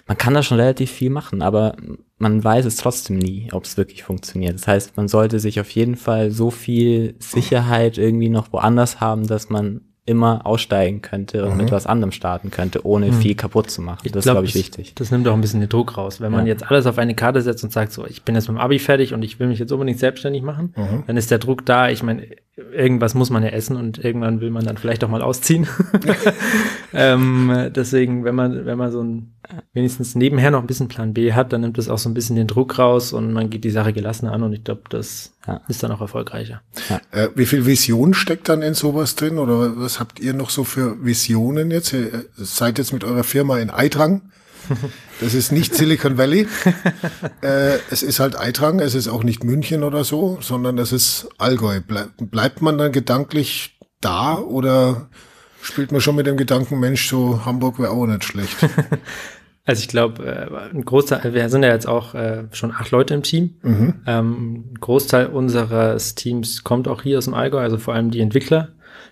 man 0.06 0.18
kann 0.18 0.34
da 0.34 0.42
schon 0.42 0.58
relativ 0.58 0.90
viel 0.90 1.10
machen, 1.10 1.42
aber 1.42 1.76
man 2.18 2.42
weiß 2.42 2.64
es 2.66 2.76
trotzdem 2.76 3.18
nie, 3.18 3.48
ob 3.52 3.64
es 3.64 3.76
wirklich 3.76 4.04
funktioniert. 4.04 4.54
Das 4.54 4.66
heißt, 4.66 4.96
man 4.96 5.08
sollte 5.08 5.40
sich 5.40 5.60
auf 5.60 5.70
jeden 5.70 5.96
Fall 5.96 6.30
so 6.30 6.50
viel 6.50 7.14
Sicherheit 7.18 7.98
irgendwie 7.98 8.28
noch 8.28 8.52
woanders 8.52 9.00
haben, 9.00 9.26
dass 9.26 9.48
man 9.48 9.80
immer 10.06 10.44
aussteigen 10.44 11.00
könnte 11.00 11.44
und 11.44 11.52
mhm. 11.52 11.56
mit 11.62 11.72
was 11.72 11.86
anderem 11.86 12.12
starten 12.12 12.50
könnte, 12.50 12.86
ohne 12.86 13.06
mhm. 13.06 13.12
viel 13.14 13.34
kaputt 13.34 13.70
zu 13.70 13.80
machen. 13.80 14.00
Ich 14.04 14.12
das 14.12 14.26
ist, 14.26 14.30
glaube 14.30 14.44
ich, 14.44 14.54
wichtig. 14.54 14.94
Das 14.94 15.10
nimmt 15.10 15.26
auch 15.26 15.32
ein 15.32 15.40
bisschen 15.40 15.60
den 15.60 15.70
Druck 15.70 15.96
raus. 15.96 16.20
Wenn 16.20 16.30
man 16.30 16.46
jetzt 16.46 16.70
alles 16.70 16.84
auf 16.84 16.98
eine 16.98 17.14
Karte 17.14 17.40
setzt 17.40 17.64
und 17.64 17.72
sagt, 17.72 17.92
so, 17.92 18.06
ich 18.06 18.22
bin 18.22 18.34
jetzt 18.34 18.48
mit 18.48 18.58
dem 18.58 18.60
Abi 18.60 18.78
fertig 18.78 19.14
und 19.14 19.22
ich 19.22 19.40
will 19.40 19.46
mich 19.46 19.58
jetzt 19.58 19.72
unbedingt 19.72 19.98
selbstständig 19.98 20.42
machen, 20.42 20.74
mhm. 20.76 21.04
dann 21.06 21.16
ist 21.16 21.30
der 21.30 21.38
Druck 21.38 21.64
da. 21.64 21.88
Ich 21.88 22.02
meine, 22.02 22.26
irgendwas 22.56 23.14
muss 23.14 23.30
man 23.30 23.42
ja 23.42 23.48
essen 23.48 23.76
und 23.76 24.04
irgendwann 24.04 24.42
will 24.42 24.50
man 24.50 24.66
dann 24.66 24.76
vielleicht 24.76 25.02
auch 25.04 25.08
mal 25.08 25.22
ausziehen. 25.22 25.66
ähm, 26.92 27.70
deswegen, 27.74 28.24
wenn 28.24 28.34
man, 28.34 28.66
wenn 28.66 28.76
man 28.76 28.92
so 28.92 29.02
ein 29.02 29.33
wenigstens 29.72 30.14
nebenher 30.14 30.50
noch 30.50 30.60
ein 30.60 30.66
bisschen 30.66 30.88
Plan 30.88 31.14
B 31.14 31.32
hat, 31.32 31.52
dann 31.52 31.62
nimmt 31.62 31.78
das 31.78 31.88
auch 31.88 31.98
so 31.98 32.08
ein 32.08 32.14
bisschen 32.14 32.36
den 32.36 32.46
Druck 32.46 32.78
raus 32.78 33.12
und 33.12 33.32
man 33.32 33.50
geht 33.50 33.64
die 33.64 33.70
Sache 33.70 33.92
gelassen 33.92 34.26
an 34.28 34.42
und 34.42 34.52
ich 34.52 34.64
glaube, 34.64 34.82
das 34.88 35.32
ja. 35.46 35.60
ist 35.68 35.82
dann 35.82 35.92
auch 35.92 36.00
erfolgreicher. 36.00 36.62
Ja. 36.88 37.00
Äh, 37.10 37.28
wie 37.34 37.46
viel 37.46 37.66
Vision 37.66 38.14
steckt 38.14 38.48
dann 38.48 38.62
in 38.62 38.74
sowas 38.74 39.16
drin 39.16 39.38
oder 39.38 39.76
was 39.76 40.00
habt 40.00 40.20
ihr 40.20 40.34
noch 40.34 40.50
so 40.50 40.64
für 40.64 41.04
Visionen 41.04 41.70
jetzt? 41.70 41.92
Ihr 41.92 42.26
seid 42.36 42.78
jetzt 42.78 42.92
mit 42.92 43.04
eurer 43.04 43.24
Firma 43.24 43.58
in 43.58 43.70
Eitrang. 43.70 44.22
Das 45.20 45.32
ist 45.32 45.52
nicht 45.52 45.74
Silicon 45.74 46.18
Valley. 46.18 46.48
äh, 47.40 47.78
es 47.88 48.02
ist 48.02 48.18
halt 48.18 48.36
Eitrang, 48.36 48.80
es 48.80 48.96
ist 48.96 49.06
auch 49.06 49.22
nicht 49.22 49.44
München 49.44 49.84
oder 49.84 50.02
so, 50.02 50.38
sondern 50.40 50.76
es 50.78 50.90
ist 50.90 51.28
Allgäu. 51.38 51.80
Ble 51.80 52.08
bleibt 52.18 52.62
man 52.62 52.78
dann 52.78 52.90
gedanklich 52.90 53.78
da 54.00 54.36
oder 54.36 55.08
spielt 55.62 55.92
man 55.92 56.00
schon 56.00 56.16
mit 56.16 56.26
dem 56.26 56.36
Gedanken, 56.36 56.78
Mensch, 56.78 57.08
so 57.08 57.44
Hamburg 57.44 57.78
wäre 57.78 57.90
auch 57.90 58.06
nicht 58.06 58.24
schlecht? 58.24 58.56
Also 59.66 59.80
ich 59.80 59.88
glaube, 59.88 60.24
äh, 60.24 60.74
ein 60.74 60.84
Großteil, 60.84 61.32
wir 61.32 61.48
sind 61.48 61.62
ja 61.62 61.70
jetzt 61.70 61.88
auch 61.88 62.14
äh, 62.14 62.44
schon 62.52 62.70
acht 62.70 62.90
Leute 62.90 63.14
im 63.14 63.22
Team. 63.22 63.54
Mhm. 63.62 63.94
Ähm, 64.06 64.64
ein 64.72 64.74
Großteil 64.78 65.26
unseres 65.26 66.14
Teams 66.14 66.64
kommt 66.64 66.86
auch 66.86 67.02
hier 67.02 67.18
aus 67.18 67.24
dem 67.24 67.34
Allgäu, 67.34 67.60
also 67.60 67.78
vor 67.78 67.94
allem 67.94 68.10
die 68.10 68.20
Entwickler. 68.20 68.70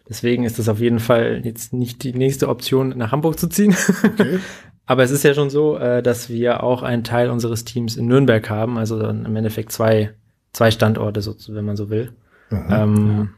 Deswegen 0.08 0.44
ist 0.44 0.58
das 0.58 0.68
auf 0.68 0.78
jeden 0.78 0.98
Fall 0.98 1.40
jetzt 1.44 1.72
nicht 1.72 2.02
die 2.02 2.12
nächste 2.12 2.48
Option, 2.48 2.90
nach 2.90 3.12
Hamburg 3.12 3.38
zu 3.38 3.48
ziehen. 3.48 3.74
Okay. 4.04 4.40
Aber 4.84 5.04
es 5.04 5.10
ist 5.10 5.22
ja 5.22 5.32
schon 5.32 5.48
so, 5.48 5.78
äh, 5.78 6.02
dass 6.02 6.28
wir 6.28 6.62
auch 6.62 6.82
einen 6.82 7.04
Teil 7.04 7.30
unseres 7.30 7.64
Teams 7.64 7.96
in 7.96 8.06
Nürnberg 8.06 8.50
haben, 8.50 8.76
also 8.76 8.98
dann 8.98 9.24
im 9.24 9.36
Endeffekt 9.36 9.72
zwei, 9.72 10.12
zwei 10.52 10.70
Standorte, 10.70 11.22
so, 11.22 11.34
wenn 11.48 11.64
man 11.64 11.76
so 11.76 11.88
will. 11.88 12.12
Mhm, 12.50 12.66
ähm, 12.68 13.18
ja. 13.18 13.28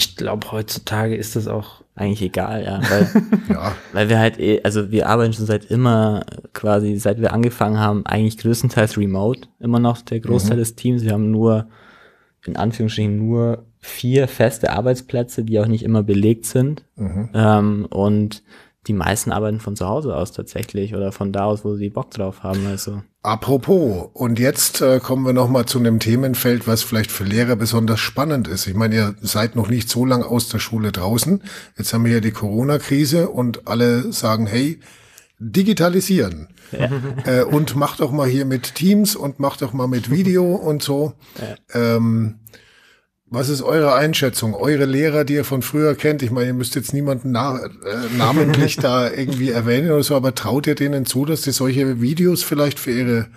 Ich 0.00 0.16
glaube, 0.16 0.50
heutzutage 0.50 1.14
ist 1.14 1.36
das 1.36 1.46
auch 1.46 1.82
eigentlich 1.94 2.22
egal, 2.22 2.64
ja, 2.64 2.80
weil, 2.88 3.22
ja. 3.50 3.72
weil 3.92 4.08
wir 4.08 4.18
halt, 4.18 4.40
eh, 4.40 4.62
also 4.64 4.90
wir 4.90 5.06
arbeiten 5.10 5.34
schon 5.34 5.44
seit 5.44 5.66
immer 5.66 6.24
quasi, 6.54 6.96
seit 6.96 7.20
wir 7.20 7.34
angefangen 7.34 7.78
haben, 7.78 8.06
eigentlich 8.06 8.38
größtenteils 8.38 8.96
remote, 8.96 9.48
immer 9.58 9.78
noch 9.78 10.00
der 10.00 10.20
Großteil 10.20 10.56
mhm. 10.56 10.60
des 10.60 10.74
Teams. 10.74 11.04
Wir 11.04 11.12
haben 11.12 11.30
nur, 11.30 11.68
in 12.46 12.56
Anführungsstrichen, 12.56 13.18
nur 13.18 13.66
vier 13.78 14.26
feste 14.26 14.72
Arbeitsplätze, 14.72 15.44
die 15.44 15.60
auch 15.60 15.66
nicht 15.66 15.84
immer 15.84 16.02
belegt 16.02 16.46
sind. 16.46 16.82
Mhm. 16.96 17.28
Ähm, 17.34 17.86
und 17.90 18.42
die 18.86 18.92
meisten 18.94 19.30
arbeiten 19.30 19.60
von 19.60 19.76
zu 19.76 19.86
Hause 19.86 20.16
aus 20.16 20.32
tatsächlich 20.32 20.94
oder 20.94 21.12
von 21.12 21.32
da 21.32 21.44
aus, 21.44 21.64
wo 21.64 21.76
sie 21.76 21.90
Bock 21.90 22.10
drauf 22.10 22.42
haben. 22.42 22.66
Also. 22.66 23.02
Apropos, 23.22 24.08
und 24.14 24.38
jetzt 24.38 24.80
äh, 24.80 25.00
kommen 25.00 25.26
wir 25.26 25.34
nochmal 25.34 25.66
zu 25.66 25.78
einem 25.78 26.00
Themenfeld, 26.00 26.66
was 26.66 26.82
vielleicht 26.82 27.10
für 27.10 27.24
Lehrer 27.24 27.56
besonders 27.56 28.00
spannend 28.00 28.48
ist. 28.48 28.66
Ich 28.66 28.74
meine, 28.74 28.94
ihr 28.94 29.14
seid 29.20 29.54
noch 29.54 29.68
nicht 29.68 29.90
so 29.90 30.06
lang 30.06 30.22
aus 30.22 30.48
der 30.48 30.60
Schule 30.60 30.92
draußen. 30.92 31.42
Jetzt 31.76 31.92
haben 31.92 32.06
wir 32.06 32.12
ja 32.12 32.20
die 32.20 32.30
Corona-Krise 32.30 33.28
und 33.28 33.68
alle 33.68 34.12
sagen, 34.12 34.46
hey, 34.46 34.80
digitalisieren. 35.38 36.48
Ja. 36.72 36.88
Äh, 37.26 37.44
und 37.44 37.76
mach 37.76 37.96
doch 37.96 38.12
mal 38.12 38.28
hier 38.28 38.46
mit 38.46 38.76
Teams 38.76 39.16
und 39.16 39.40
mach 39.40 39.56
doch 39.56 39.72
mal 39.72 39.88
mit 39.88 40.10
Video 40.10 40.54
und 40.54 40.82
so. 40.82 41.12
Ja. 41.74 41.96
Ähm, 41.96 42.40
was 43.30 43.48
ist 43.48 43.62
eure 43.62 43.94
Einschätzung? 43.94 44.54
Eure 44.54 44.84
Lehrer, 44.84 45.24
die 45.24 45.34
ihr 45.34 45.44
von 45.44 45.62
früher 45.62 45.94
kennt, 45.94 46.22
ich 46.22 46.32
meine, 46.32 46.48
ihr 46.48 46.54
müsst 46.54 46.74
jetzt 46.74 46.92
niemanden 46.92 47.30
na 47.30 47.60
äh, 47.64 47.68
namentlich 48.18 48.76
da 48.82 49.08
irgendwie 49.10 49.50
erwähnen 49.50 49.90
oder 49.90 50.02
so, 50.02 50.16
aber 50.16 50.34
traut 50.34 50.66
ihr 50.66 50.74
denen 50.74 51.06
zu, 51.06 51.24
dass 51.24 51.42
sie 51.42 51.52
solche 51.52 52.00
Videos 52.00 52.42
vielleicht 52.42 52.80
für 52.80 52.90
ihre 52.90 53.28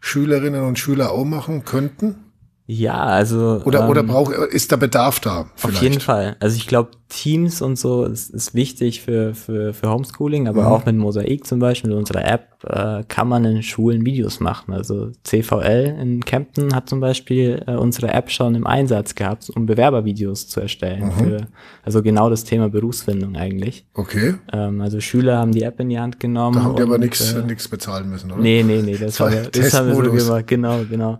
Schülerinnen 0.00 0.62
und 0.62 0.78
Schüler 0.78 1.10
auch 1.12 1.24
machen 1.24 1.64
könnten? 1.64 2.29
Ja, 2.72 3.02
also. 3.02 3.60
Oder, 3.64 3.80
ähm, 3.80 3.88
oder 3.88 4.02
braucht, 4.04 4.32
ist 4.32 4.70
da 4.70 4.76
Bedarf 4.76 5.18
da? 5.18 5.46
Vielleicht? 5.56 5.76
Auf 5.76 5.82
jeden 5.82 6.00
Fall. 6.00 6.36
Also 6.38 6.56
ich 6.56 6.68
glaube, 6.68 6.90
Teams 7.08 7.62
und 7.62 7.76
so 7.76 8.04
ist, 8.04 8.30
ist 8.30 8.54
wichtig 8.54 9.02
für, 9.02 9.34
für, 9.34 9.74
für 9.74 9.90
Homeschooling, 9.90 10.46
aber 10.46 10.62
mhm. 10.62 10.68
auch 10.68 10.86
mit 10.86 10.94
Mosaik 10.94 11.48
zum 11.48 11.58
Beispiel, 11.58 11.90
mit 11.90 11.98
unserer 11.98 12.24
App, 12.24 12.64
äh, 12.64 13.02
kann 13.08 13.26
man 13.26 13.44
in 13.44 13.64
Schulen 13.64 14.06
Videos 14.06 14.38
machen. 14.38 14.72
Also 14.72 15.10
CVL 15.24 15.96
in 16.00 16.24
Kempten 16.24 16.72
hat 16.72 16.88
zum 16.88 17.00
Beispiel 17.00 17.60
äh, 17.66 17.74
unsere 17.74 18.12
App 18.12 18.30
schon 18.30 18.54
im 18.54 18.68
Einsatz 18.68 19.16
gehabt, 19.16 19.50
um 19.50 19.66
Bewerbervideos 19.66 20.46
zu 20.46 20.60
erstellen. 20.60 21.06
Mhm. 21.06 21.12
Für, 21.12 21.46
also 21.82 22.02
genau 22.02 22.30
das 22.30 22.44
Thema 22.44 22.68
Berufsfindung 22.68 23.34
eigentlich. 23.34 23.84
Okay. 23.94 24.34
Ähm, 24.52 24.80
also 24.80 25.00
Schüler 25.00 25.38
haben 25.38 25.50
die 25.50 25.62
App 25.62 25.80
in 25.80 25.88
die 25.88 25.98
Hand 25.98 26.20
genommen. 26.20 26.54
Da 26.54 26.62
haben 26.62 26.76
die 26.76 26.82
aber 26.82 26.98
nichts 26.98 27.32
äh, 27.32 27.42
nix 27.42 27.66
bezahlen 27.66 28.08
müssen, 28.08 28.30
oder? 28.30 28.40
Nee, 28.40 28.62
nee, 28.62 28.80
nee, 28.80 28.92
das, 28.92 29.16
das, 29.16 29.20
war, 29.20 29.30
das 29.30 29.74
haben 29.74 29.88
wir 29.88 29.96
so 29.96 30.12
gemacht. 30.12 30.46
Genau, 30.46 30.84
genau. 30.88 31.18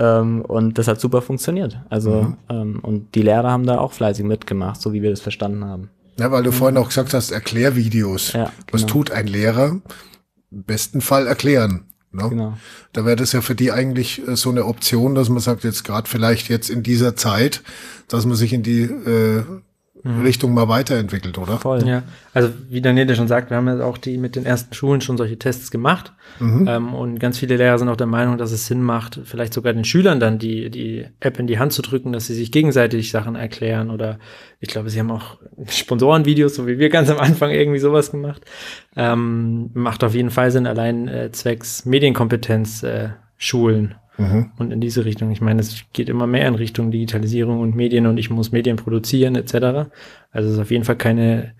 Ähm, 0.00 0.40
und 0.40 0.78
das 0.78 0.88
hat 0.88 0.98
super 0.98 1.20
funktioniert. 1.20 1.78
Also, 1.90 2.22
mhm. 2.22 2.36
ähm, 2.48 2.78
und 2.80 3.14
die 3.14 3.22
Lehrer 3.22 3.50
haben 3.50 3.66
da 3.66 3.78
auch 3.78 3.92
fleißig 3.92 4.24
mitgemacht, 4.24 4.80
so 4.80 4.94
wie 4.94 5.02
wir 5.02 5.10
das 5.10 5.20
verstanden 5.20 5.64
haben. 5.64 5.90
Ja, 6.18 6.32
weil 6.32 6.42
du 6.42 6.50
mhm. 6.50 6.54
vorhin 6.54 6.76
auch 6.78 6.88
gesagt 6.88 7.12
hast, 7.12 7.30
Erklärvideos. 7.30 8.32
Ja, 8.32 8.44
genau. 8.44 8.52
Was 8.72 8.86
tut 8.86 9.10
ein 9.10 9.26
Lehrer? 9.26 9.80
Im 10.50 10.62
besten 10.64 11.02
Fall 11.02 11.26
erklären. 11.26 11.84
Ne? 12.12 12.28
Genau. 12.30 12.54
Da 12.92 13.04
wäre 13.04 13.16
das 13.16 13.32
ja 13.32 13.42
für 13.42 13.54
die 13.54 13.72
eigentlich 13.72 14.26
äh, 14.26 14.36
so 14.36 14.50
eine 14.50 14.64
Option, 14.64 15.14
dass 15.14 15.28
man 15.28 15.40
sagt, 15.40 15.64
jetzt 15.64 15.84
gerade 15.84 16.08
vielleicht 16.08 16.48
jetzt 16.48 16.70
in 16.70 16.82
dieser 16.82 17.14
Zeit, 17.14 17.62
dass 18.08 18.24
man 18.24 18.36
sich 18.36 18.52
in 18.52 18.62
die 18.62 18.82
äh. 18.82 19.44
Richtung 20.04 20.54
mal 20.54 20.68
weiterentwickelt, 20.68 21.36
oder? 21.36 21.58
Voll. 21.58 21.86
Ja, 21.86 22.02
also 22.32 22.50
wie 22.68 22.80
Daniele 22.80 23.14
schon 23.14 23.28
sagt, 23.28 23.50
wir 23.50 23.56
haben 23.56 23.68
ja 23.68 23.84
auch 23.84 23.98
die 23.98 24.16
mit 24.16 24.34
den 24.34 24.46
ersten 24.46 24.72
Schulen 24.72 25.00
schon 25.00 25.18
solche 25.18 25.38
Tests 25.38 25.70
gemacht. 25.70 26.12
Mhm. 26.38 26.66
Ähm, 26.68 26.94
und 26.94 27.18
ganz 27.18 27.38
viele 27.38 27.56
Lehrer 27.56 27.78
sind 27.78 27.88
auch 27.88 27.96
der 27.96 28.06
Meinung, 28.06 28.38
dass 28.38 28.52
es 28.52 28.66
Sinn 28.66 28.82
macht, 28.82 29.20
vielleicht 29.24 29.52
sogar 29.52 29.72
den 29.72 29.84
Schülern 29.84 30.18
dann 30.18 30.38
die, 30.38 30.70
die 30.70 31.06
App 31.20 31.38
in 31.38 31.46
die 31.46 31.58
Hand 31.58 31.72
zu 31.72 31.82
drücken, 31.82 32.12
dass 32.12 32.26
sie 32.26 32.34
sich 32.34 32.50
gegenseitig 32.50 33.10
Sachen 33.10 33.36
erklären. 33.36 33.90
Oder 33.90 34.18
ich 34.58 34.68
glaube, 34.68 34.88
sie 34.88 34.98
haben 34.98 35.10
auch 35.10 35.36
Sponsorenvideos, 35.68 36.54
so 36.54 36.66
wie 36.66 36.78
wir 36.78 36.88
ganz 36.88 37.10
am 37.10 37.18
Anfang 37.18 37.50
irgendwie 37.50 37.80
sowas 37.80 38.10
gemacht. 38.10 38.42
Ähm, 38.96 39.70
macht 39.74 40.02
auf 40.02 40.14
jeden 40.14 40.30
Fall 40.30 40.50
Sinn, 40.50 40.66
allein 40.66 41.08
äh, 41.08 41.30
zwecks 41.30 41.84
Medienkompetenz 41.84 42.82
äh, 42.82 43.10
Schulen 43.36 43.94
Mhm. 44.18 44.50
Und 44.58 44.72
in 44.72 44.80
diese 44.80 45.04
Richtung. 45.04 45.30
Ich 45.30 45.40
meine, 45.40 45.60
es 45.60 45.84
geht 45.92 46.08
immer 46.08 46.26
mehr 46.26 46.46
in 46.46 46.54
Richtung 46.54 46.90
Digitalisierung 46.90 47.60
und 47.60 47.74
Medien 47.74 48.06
und 48.06 48.18
ich 48.18 48.30
muss 48.30 48.52
Medien 48.52 48.76
produzieren 48.76 49.34
etc. 49.34 49.90
Also 50.30 50.48
es 50.48 50.54
ist 50.54 50.58
auf 50.58 50.70
jeden 50.70 50.84
Fall 50.84 50.96
keine 50.96 51.54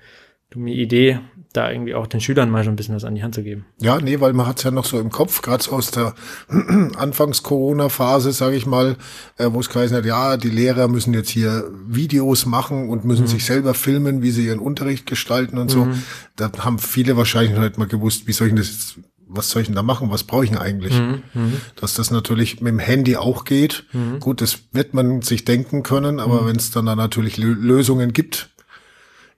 dumme 0.50 0.72
Idee, 0.72 1.20
da 1.52 1.70
irgendwie 1.70 1.94
auch 1.94 2.06
den 2.06 2.20
Schülern 2.20 2.50
mal 2.50 2.62
schon 2.62 2.74
ein 2.74 2.76
bisschen 2.76 2.94
was 2.94 3.04
an 3.04 3.14
die 3.14 3.22
Hand 3.22 3.34
zu 3.34 3.42
geben. 3.42 3.64
Ja, 3.80 4.00
nee, 4.00 4.20
weil 4.20 4.32
man 4.32 4.46
hat 4.46 4.58
es 4.58 4.64
ja 4.64 4.70
noch 4.70 4.84
so 4.84 5.00
im 5.00 5.10
Kopf, 5.10 5.42
gerade 5.42 5.62
so 5.62 5.72
aus 5.72 5.90
der 5.90 6.14
Anfangs-Corona-Phase, 6.96 8.32
sage 8.32 8.56
ich 8.56 8.66
mal, 8.66 8.96
äh, 9.36 9.46
wo 9.50 9.60
es 9.60 9.68
geheißen 9.68 9.96
hat, 9.96 10.04
ja, 10.04 10.36
die 10.36 10.50
Lehrer 10.50 10.88
müssen 10.88 11.14
jetzt 11.14 11.30
hier 11.30 11.64
Videos 11.86 12.46
machen 12.46 12.88
und 12.88 13.04
müssen 13.04 13.22
mhm. 13.22 13.28
sich 13.28 13.44
selber 13.44 13.74
filmen, 13.74 14.22
wie 14.22 14.30
sie 14.30 14.46
ihren 14.46 14.60
Unterricht 14.60 15.06
gestalten 15.06 15.58
und 15.58 15.70
so. 15.70 15.86
Mhm. 15.86 16.02
Da 16.36 16.50
haben 16.58 16.78
viele 16.78 17.16
wahrscheinlich 17.16 17.54
noch 17.54 17.62
nicht 17.62 17.78
mal 17.78 17.88
gewusst, 17.88 18.26
wie 18.26 18.32
soll 18.32 18.48
ich 18.48 18.54
das 18.54 18.68
jetzt 18.68 18.98
was 19.32 19.50
soll 19.50 19.62
ich 19.62 19.68
denn 19.68 19.76
da 19.76 19.82
machen? 19.82 20.10
Was 20.10 20.24
brauche 20.24 20.44
ich 20.44 20.50
denn 20.50 20.58
eigentlich? 20.58 20.98
Mhm, 20.98 21.22
mhm, 21.34 21.60
Dass 21.76 21.94
das 21.94 22.10
natürlich 22.10 22.60
mit 22.60 22.72
dem 22.72 22.78
Handy 22.78 23.16
auch 23.16 23.44
geht. 23.44 23.84
Mhm. 23.92 24.18
Gut, 24.18 24.40
das 24.40 24.58
wird 24.72 24.92
man 24.92 25.22
sich 25.22 25.44
denken 25.44 25.82
können, 25.82 26.20
aber 26.20 26.42
mhm. 26.42 26.46
wenn 26.48 26.56
es 26.56 26.70
dann 26.70 26.86
da 26.86 26.96
natürlich 26.96 27.36
Lösungen 27.36 28.12
gibt, 28.12 28.50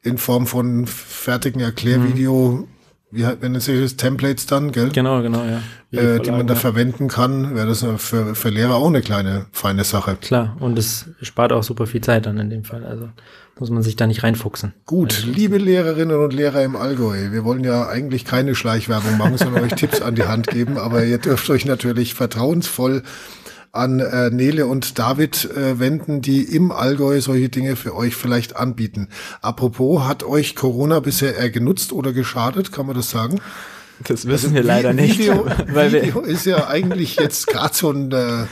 in 0.03 0.19
Form 0.19 0.47
von 0.47 0.87
fertigen 0.87 1.61
Erklärvideo, 1.61 2.67
wie 3.11 3.27
wenn 3.41 3.55
es 3.55 3.69
ist 3.69 3.99
Templates 3.99 4.47
dann, 4.47 4.73
gell? 4.73 4.89
Genau, 4.89 5.23
genau, 5.23 5.45
ja. 5.45 5.61
Äh, 5.93 6.19
die 6.21 6.31
man 6.31 6.47
da 6.47 6.55
ja. 6.55 6.61
verwenden 6.61 7.09
kann, 7.09 7.55
wäre 7.55 7.67
das 7.67 7.85
für, 7.99 8.35
für 8.35 8.49
Lehrer 8.49 8.77
auch 8.77 8.87
eine 8.87 9.03
kleine, 9.03 9.47
feine 9.53 9.85
Sache. 9.85 10.17
Klar, 10.21 10.57
und 10.59 10.79
es 10.79 11.11
spart 11.21 11.53
auch 11.53 11.63
super 11.63 11.87
viel 11.87 12.01
Zeit 12.01 12.25
dann 12.25 12.39
in 12.39 12.49
dem 12.49 12.65
Fall. 12.65 12.85
Also 12.85 13.11
muss 13.59 13.71
man 13.71 13.83
sich 13.83 13.97
da 13.97 14.07
nicht 14.07 14.23
reinfuchsen. 14.23 14.73
Gut, 14.87 15.15
also, 15.15 15.29
liebe 15.29 15.59
Lehrerinnen 15.59 16.17
und 16.17 16.33
Lehrer 16.33 16.63
im 16.63 16.77
Allgäu, 16.77 17.31
wir 17.33 17.45
wollen 17.45 17.65
ja 17.65 17.89
eigentlich 17.89 18.25
keine 18.25 18.55
Schleichwerbung 18.55 19.19
machen, 19.19 19.39
sondern 19.39 19.65
euch 19.65 19.73
Tipps 19.77 20.01
an 20.01 20.15
die 20.15 20.25
Hand 20.25 20.49
geben, 20.49 20.79
aber 20.79 21.05
ihr 21.05 21.19
dürft 21.19 21.49
euch 21.51 21.65
natürlich 21.65 22.15
vertrauensvoll 22.15 23.03
an 23.73 24.01
äh, 24.01 24.31
Nele 24.31 24.67
und 24.67 24.99
David 24.99 25.51
äh, 25.51 25.79
wenden, 25.79 26.21
die 26.21 26.43
im 26.43 26.71
Allgäu 26.71 27.21
solche 27.21 27.49
Dinge 27.49 27.75
für 27.77 27.97
euch 27.97 28.15
vielleicht 28.15 28.57
anbieten. 28.57 29.09
Apropos, 29.41 30.05
hat 30.05 30.23
euch 30.25 30.55
Corona 30.55 31.01
bisher 31.01 31.37
eher 31.37 31.51
genutzt 31.51 31.93
oder 31.93 32.13
geschadet? 32.13 32.71
Kann 32.71 32.87
man 32.87 32.95
das 32.95 33.11
sagen? 33.11 33.41
Das 34.07 34.27
wissen 34.27 34.47
also, 34.47 34.55
wir 34.55 34.63
leider 34.63 34.93
nicht. 34.93 35.19
Video, 35.19 35.47
weil 35.73 35.93
Video 35.93 36.21
ist 36.21 36.45
ja 36.45 36.69
eigentlich 36.69 37.17
jetzt 37.17 37.47
gerade 37.49 37.75
so 37.75 37.91
ein 37.91 38.13
äh, 38.13 38.45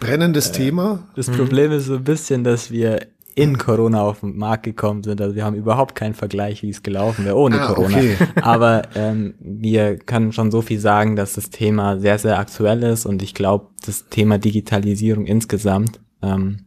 brennendes 0.00 0.48
äh, 0.48 0.52
Thema. 0.52 1.06
Das 1.16 1.28
Problem 1.28 1.72
ist 1.72 1.86
so 1.86 1.96
ein 1.96 2.04
bisschen, 2.04 2.42
dass 2.42 2.70
wir 2.70 3.06
in 3.34 3.58
Corona 3.58 4.02
auf 4.02 4.20
den 4.20 4.36
Markt 4.36 4.64
gekommen 4.64 5.02
sind. 5.02 5.20
Also 5.20 5.34
wir 5.34 5.44
haben 5.44 5.56
überhaupt 5.56 5.94
keinen 5.94 6.14
Vergleich, 6.14 6.62
wie 6.62 6.70
es 6.70 6.82
gelaufen 6.82 7.24
wäre 7.24 7.36
ohne 7.36 7.60
ah, 7.60 7.66
Corona. 7.66 7.96
Okay. 7.96 8.16
Aber 8.42 8.82
ähm, 8.94 9.34
wir 9.40 9.96
können 9.96 10.32
schon 10.32 10.50
so 10.50 10.62
viel 10.62 10.78
sagen, 10.78 11.16
dass 11.16 11.34
das 11.34 11.50
Thema 11.50 11.98
sehr, 11.98 12.18
sehr 12.18 12.38
aktuell 12.38 12.82
ist 12.82 13.06
und 13.06 13.22
ich 13.22 13.34
glaube, 13.34 13.68
das 13.84 14.08
Thema 14.08 14.38
Digitalisierung 14.38 15.26
insgesamt 15.26 16.00
ähm, 16.22 16.66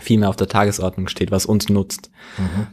viel 0.00 0.18
mehr 0.18 0.28
auf 0.28 0.36
der 0.36 0.48
Tagesordnung 0.48 1.08
steht, 1.08 1.30
was 1.30 1.46
uns 1.46 1.68
nutzt. 1.68 2.10
Mhm. 2.38 2.68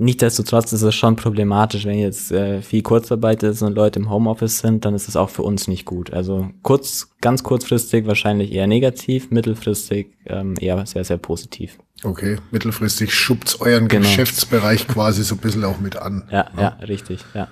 Nichtsdestotrotz 0.00 0.72
ist 0.72 0.82
es 0.82 0.94
schon 0.94 1.16
problematisch, 1.16 1.84
wenn 1.84 1.98
jetzt 1.98 2.30
äh, 2.30 2.62
viel 2.62 2.82
Kurzarbeit 2.82 3.42
ist 3.42 3.62
und 3.62 3.74
Leute 3.74 3.98
im 3.98 4.08
Homeoffice 4.08 4.60
sind, 4.60 4.84
dann 4.84 4.94
ist 4.94 5.08
es 5.08 5.16
auch 5.16 5.28
für 5.28 5.42
uns 5.42 5.66
nicht 5.66 5.86
gut. 5.86 6.12
Also 6.12 6.50
kurz, 6.62 7.10
ganz 7.20 7.42
kurzfristig 7.42 8.06
wahrscheinlich 8.06 8.52
eher 8.52 8.68
negativ, 8.68 9.32
mittelfristig 9.32 10.14
ähm, 10.26 10.54
eher 10.60 10.86
sehr, 10.86 11.02
sehr 11.02 11.18
positiv. 11.18 11.78
Okay, 12.04 12.38
mittelfristig 12.50 13.12
schubt's 13.12 13.60
euren 13.60 13.88
genau. 13.88 14.06
Geschäftsbereich 14.06 14.86
quasi 14.86 15.24
so 15.24 15.34
ein 15.34 15.38
bisschen 15.38 15.64
auch 15.64 15.80
mit 15.80 15.96
an. 15.96 16.24
Ja, 16.30 16.48
ja, 16.56 16.62
ja, 16.62 16.68
richtig, 16.86 17.24
ja. 17.34 17.48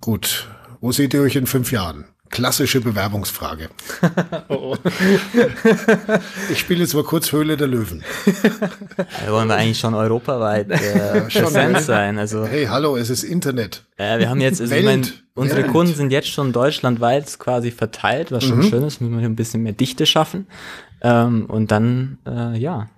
Gut. 0.00 0.48
Wo 0.80 0.92
seht 0.92 1.14
ihr 1.14 1.22
euch 1.22 1.36
in 1.36 1.46
fünf 1.46 1.72
Jahren? 1.72 2.04
Klassische 2.30 2.80
Bewerbungsfrage. 2.80 3.68
oh, 4.48 4.74
oh. 4.74 4.76
ich 6.50 6.58
spiele 6.58 6.80
jetzt 6.80 6.94
mal 6.94 7.04
kurz 7.04 7.30
Höhle 7.30 7.56
der 7.56 7.68
Löwen. 7.68 8.02
Da 9.24 9.32
wollen 9.32 9.48
wir 9.48 9.54
eigentlich 9.54 9.78
schon 9.78 9.94
europaweit 9.94 10.70
äh, 10.70 11.30
schon 11.30 11.44
präsent 11.44 11.80
sein. 11.82 12.18
Also, 12.18 12.44
hey, 12.44 12.66
hallo, 12.66 12.96
es 12.96 13.10
ist 13.10 13.22
Internet. 13.22 13.84
Äh, 13.96 14.18
wir 14.18 14.28
haben 14.28 14.40
jetzt, 14.40 14.60
also, 14.60 14.74
ich 14.74 14.84
mein, 14.84 15.06
unsere 15.34 15.62
Welt. 15.62 15.72
Kunden 15.72 15.94
sind 15.94 16.10
jetzt 16.10 16.28
schon 16.28 16.52
deutschlandweit 16.52 17.38
quasi 17.38 17.70
verteilt, 17.70 18.32
was 18.32 18.44
schon 18.44 18.58
mhm. 18.58 18.64
schön 18.64 18.82
ist, 18.82 19.00
müssen 19.00 19.18
wir 19.18 19.24
ein 19.24 19.36
bisschen 19.36 19.62
mehr 19.62 19.72
Dichte 19.72 20.04
schaffen. 20.04 20.48
Ähm, 21.02 21.46
und 21.46 21.70
dann, 21.70 22.18
äh, 22.26 22.58
ja, 22.58 22.88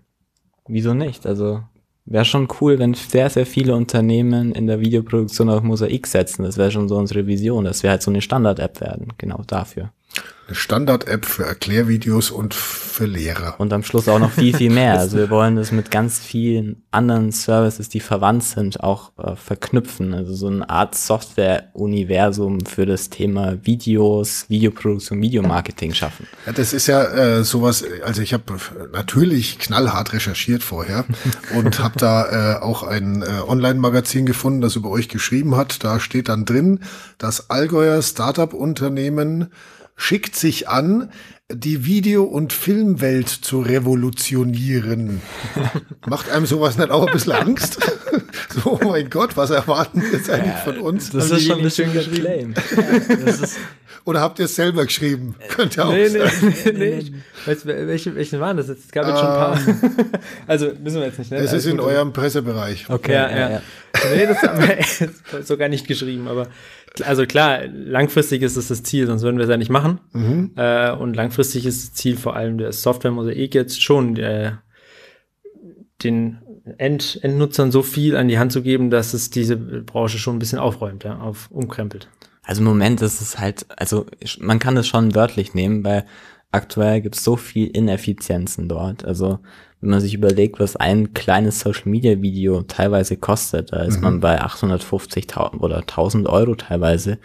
wieso 0.69 0.95
nicht? 0.95 1.27
Also 1.27 1.63
wäre 2.05 2.25
schon 2.25 2.49
cool, 2.61 2.79
wenn 2.79 2.95
sehr, 2.95 3.31
sehr 3.31 3.47
viele 3.47 3.75
Unternehmen 3.75 4.53
in 4.53 4.67
der 4.67 4.81
Videoproduktion 4.81 5.51
auf 5.51 5.63
Mosaik 5.63 6.07
setzen. 6.07 6.45
Das 6.45 6.57
wäre 6.57 6.71
schon 6.71 6.89
so 6.89 6.97
unsere 6.97 7.27
Vision, 7.27 7.65
dass 7.65 7.83
wir 7.83 7.91
halt 7.91 8.03
so 8.03 8.11
eine 8.11 8.21
Standard-App 8.21 8.81
werden, 8.81 9.09
genau 9.19 9.43
dafür 9.47 9.91
eine 10.47 10.55
Standard-App 10.55 11.27
für 11.27 11.45
Erklärvideos 11.45 12.31
und 12.31 12.55
für 12.55 13.07
Lehrer. 13.07 13.57
Und 13.59 13.73
am 13.73 13.83
Schluss 13.83 14.09
auch 14.09 14.21
noch 14.21 14.31
viel, 14.31 14.57
viel 14.57 14.71
mehr. 14.71 14.99
Also 14.99 15.17
wir 15.17 15.29
wollen 15.29 15.57
das 15.57 15.73
mit 15.73 15.91
ganz 15.91 16.21
vielen 16.21 16.85
anderen 16.93 17.33
Services, 17.33 17.89
die 17.89 17.99
verwandt 17.99 18.45
sind, 18.45 18.81
auch 18.81 19.11
äh, 19.19 19.35
verknüpfen. 19.35 20.15
Also 20.15 20.35
so 20.35 20.47
eine 20.47 20.69
Art 20.71 20.95
Software-Universum 20.95 22.65
für 22.65 22.87
das 22.87 23.11
Thema 23.11 23.67
Videos, 23.67 24.49
Videoproduktion, 24.49 25.21
Videomarketing 25.21 25.95
schaffen. 25.95 26.29
Ja, 26.47 26.53
das 26.53 26.73
ist 26.73 26.87
ja 26.87 27.03
äh, 27.03 27.45
sowas, 27.45 27.85
also 28.05 28.23
ich 28.23 28.33
habe 28.33 28.45
natürlich 28.93 29.59
knallhart 29.59 30.13
recherchiert 30.13 30.63
vorher 30.63 31.07
und 31.57 31.81
habe 31.81 31.99
da 31.99 32.55
äh, 32.55 32.63
auch 32.63 32.85
ein 32.85 33.23
äh, 33.23 33.27
Online-Magazin 33.49 34.27
gefunden, 34.27 34.61
das 34.61 34.77
über 34.77 34.91
euch 34.91 35.09
geschrieben 35.09 35.57
hat. 35.57 35.83
Da 35.83 35.99
steht 35.99 36.29
dann 36.29 36.45
drin, 36.45 36.81
dass 37.19 37.51
Allgäuer 37.51 38.01
Startup-Unternehmen 38.01 39.49
schickt 39.97 40.37
sich 40.37 40.69
an, 40.69 41.11
die 41.51 41.85
Video- 41.85 42.25
und 42.25 42.53
Filmwelt 42.53 43.29
zu 43.29 43.61
revolutionieren. 43.61 45.23
Macht 46.07 46.29
einem 46.31 46.47
sowas 46.47 46.77
nicht 46.77 46.91
auch 46.91 47.07
ein 47.07 47.13
bisschen 47.13 47.33
Angst? 47.33 47.79
So, 48.63 48.79
oh 48.81 48.89
mein 48.89 49.11
Gott, 49.11 49.37
was 49.37 49.51
erwarten 49.51 50.01
wir 50.01 50.13
jetzt 50.13 50.31
eigentlich 50.31 50.55
ja, 50.55 50.61
von 50.61 50.79
uns? 50.79 51.11
Das 51.11 51.31
ist 51.31 51.47
schon 51.47 51.59
ein 51.59 51.63
bisschen 51.63 51.93
Claim. 51.93 52.55
Ja, 52.55 53.35
Oder 54.07 54.21
habt 54.21 54.39
ihr 54.39 54.45
es 54.45 54.55
selber 54.55 54.87
geschrieben? 54.87 55.35
Könnt 55.49 55.77
ihr 55.77 55.85
auch 55.85 55.91
nee, 55.91 56.07
sagen. 56.07 56.55
Nee, 56.65 56.73
nee, 56.73 57.03
nee. 57.03 57.13
Weißt 57.45 57.65
du, 57.65 57.69
welche, 57.89 58.15
welche 58.15 58.39
waren 58.39 58.57
das 58.57 58.69
jetzt? 58.69 58.85
Es 58.87 58.93
gab 58.93 59.05
jetzt 59.05 59.19
schon 59.19 59.29
ein 59.29 59.35
paar. 59.35 59.57
Ah. 59.57 60.19
also 60.47 60.71
müssen 60.81 61.01
wir 61.01 61.07
jetzt 61.07 61.19
nicht, 61.19 61.33
ne? 61.33 61.39
Es 61.39 61.53
ist 61.53 61.67
in 61.67 61.81
eurem 61.81 62.13
Pressebereich. 62.13 62.89
Okay. 62.89 63.13
Ja, 63.13 63.29
ja. 63.29 63.51
ja. 63.51 63.63
nee, 64.15 64.27
das 64.27 64.43
haben 64.43 64.63
wir 64.63 65.43
sogar 65.43 65.69
nicht 65.69 65.89
geschrieben, 65.89 66.29
aber 66.29 66.47
also 67.05 67.27
klar, 67.27 67.67
langfristig 67.67 68.43
ist 68.43 68.57
es 68.57 68.69
das 68.69 68.85
Ziel, 68.85 69.09
sonst 69.09 69.23
würden 69.23 69.39
wir 69.39 69.45
es 69.45 69.51
ja 69.51 69.57
nicht 69.57 69.71
machen. 69.71 69.99
Mhm. 70.13 70.53
Äh, 70.57 70.93
und 70.93 71.15
langfristig 71.15 71.67
ist 71.67 71.83
das 71.83 71.95
Ziel 71.95 72.17
vor 72.17 72.37
allem 72.37 72.59
der 72.59 72.71
Software-Mosaik 72.71 73.57
jetzt 73.57 73.83
schon, 73.83 74.15
der, 74.15 74.63
den 76.05 76.39
End, 76.79 77.19
Endnutzern 77.23 77.73
so 77.73 77.83
viel 77.83 78.17
an 78.17 78.29
die 78.29 78.39
Hand 78.39 78.53
zu 78.53 78.63
geben, 78.63 78.91
dass 78.91 79.15
es 79.15 79.31
diese 79.31 79.57
Branche 79.57 80.19
schon 80.19 80.37
ein 80.37 80.39
bisschen 80.39 80.61
aufräumt, 80.61 81.03
ja, 81.03 81.19
auf, 81.19 81.51
umkrempelt. 81.51 82.09
Also 82.47 82.61
im 82.61 82.69
Moment 82.69 83.03
ist 83.03 83.21
es 83.21 83.39
halt, 83.39 83.67
also 83.77 84.07
man 84.39 84.61
kann 84.61 84.77
es 84.77 84.87
schon 84.87 85.15
wörtlich 85.15 85.53
nehmen, 85.53 85.85
weil 85.85 86.07
aktuell 86.53 87.01
gibt 87.01 87.17
es 87.17 87.25
so 87.25 87.37
viel 87.37 87.67
Ineffizienzen 87.67 88.69
dort. 88.69 89.05
Also 89.05 89.41
wenn 89.81 89.91
man 89.91 90.01
sich 90.01 90.15
überlegt, 90.15 90.61
was 90.61 90.77
ein 90.77 91.13
kleines 91.13 91.61
Social 91.61 91.89
Media 91.89 92.23
Video 92.23 92.63
teilweise 92.63 93.17
kostet, 93.17 93.73
da 93.73 93.83
ist 93.83 93.97
mhm. 93.97 94.03
man 94.03 94.21
bei 94.21 94.41
850.000 94.41 95.59
oder 95.59 95.79
1000 95.79 96.29
Euro 96.29 96.55
teilweise. 96.55 97.19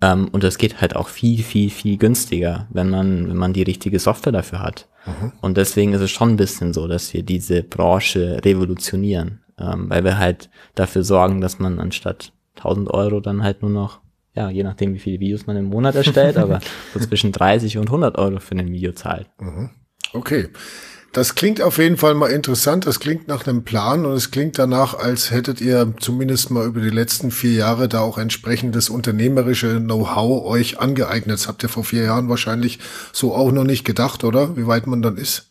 Ähm, 0.00 0.28
und 0.32 0.44
das 0.44 0.56
geht 0.56 0.80
halt 0.80 0.96
auch 0.96 1.08
viel, 1.08 1.42
viel, 1.42 1.68
viel 1.68 1.98
günstiger, 1.98 2.68
wenn 2.70 2.90
man, 2.90 3.28
wenn 3.28 3.36
man 3.36 3.52
die 3.52 3.64
richtige 3.64 3.98
Software 3.98 4.32
dafür 4.32 4.60
hat. 4.60 4.88
Mhm. 5.04 5.32
Und 5.40 5.56
deswegen 5.56 5.92
ist 5.92 6.00
es 6.00 6.10
schon 6.10 6.30
ein 6.30 6.36
bisschen 6.36 6.72
so, 6.72 6.86
dass 6.86 7.12
wir 7.12 7.22
diese 7.22 7.62
Branche 7.62 8.40
revolutionieren, 8.44 9.40
ähm, 9.58 9.90
weil 9.90 10.04
wir 10.04 10.16
halt 10.16 10.48
dafür 10.74 11.02
sorgen, 11.02 11.40
dass 11.40 11.58
man 11.58 11.80
anstatt 11.80 12.32
1000 12.56 12.88
Euro 12.90 13.20
dann 13.20 13.42
halt 13.42 13.62
nur 13.62 13.70
noch 13.70 14.00
ja, 14.40 14.50
je 14.50 14.62
nachdem, 14.62 14.94
wie 14.94 14.98
viele 14.98 15.20
Videos 15.20 15.46
man 15.46 15.56
im 15.56 15.66
Monat 15.66 15.94
erstellt, 15.94 16.36
aber 16.36 16.60
so 16.94 17.00
zwischen 17.00 17.32
30 17.32 17.78
und 17.78 17.86
100 17.86 18.16
Euro 18.18 18.40
für 18.40 18.54
ein 18.54 18.72
Video 18.72 18.92
zahlt. 18.92 19.26
Mhm. 19.38 19.70
Okay. 20.12 20.48
Das 21.12 21.34
klingt 21.34 21.60
auf 21.60 21.78
jeden 21.78 21.96
Fall 21.96 22.14
mal 22.14 22.30
interessant. 22.30 22.86
Das 22.86 23.00
klingt 23.00 23.26
nach 23.26 23.44
einem 23.44 23.64
Plan 23.64 24.06
und 24.06 24.12
es 24.12 24.30
klingt 24.30 24.58
danach, 24.58 24.94
als 24.94 25.32
hättet 25.32 25.60
ihr 25.60 25.92
zumindest 25.98 26.52
mal 26.52 26.64
über 26.64 26.80
die 26.80 26.90
letzten 26.90 27.32
vier 27.32 27.52
Jahre 27.52 27.88
da 27.88 28.00
auch 28.00 28.16
entsprechendes 28.16 28.90
unternehmerische 28.90 29.80
Know-how 29.80 30.46
euch 30.46 30.78
angeeignet. 30.78 31.34
Das 31.34 31.48
habt 31.48 31.64
ihr 31.64 31.68
vor 31.68 31.82
vier 31.82 32.04
Jahren 32.04 32.28
wahrscheinlich 32.28 32.78
so 33.12 33.34
auch 33.34 33.50
noch 33.50 33.64
nicht 33.64 33.84
gedacht, 33.84 34.22
oder? 34.22 34.56
Wie 34.56 34.68
weit 34.68 34.86
man 34.86 35.02
dann 35.02 35.16
ist? 35.16 35.49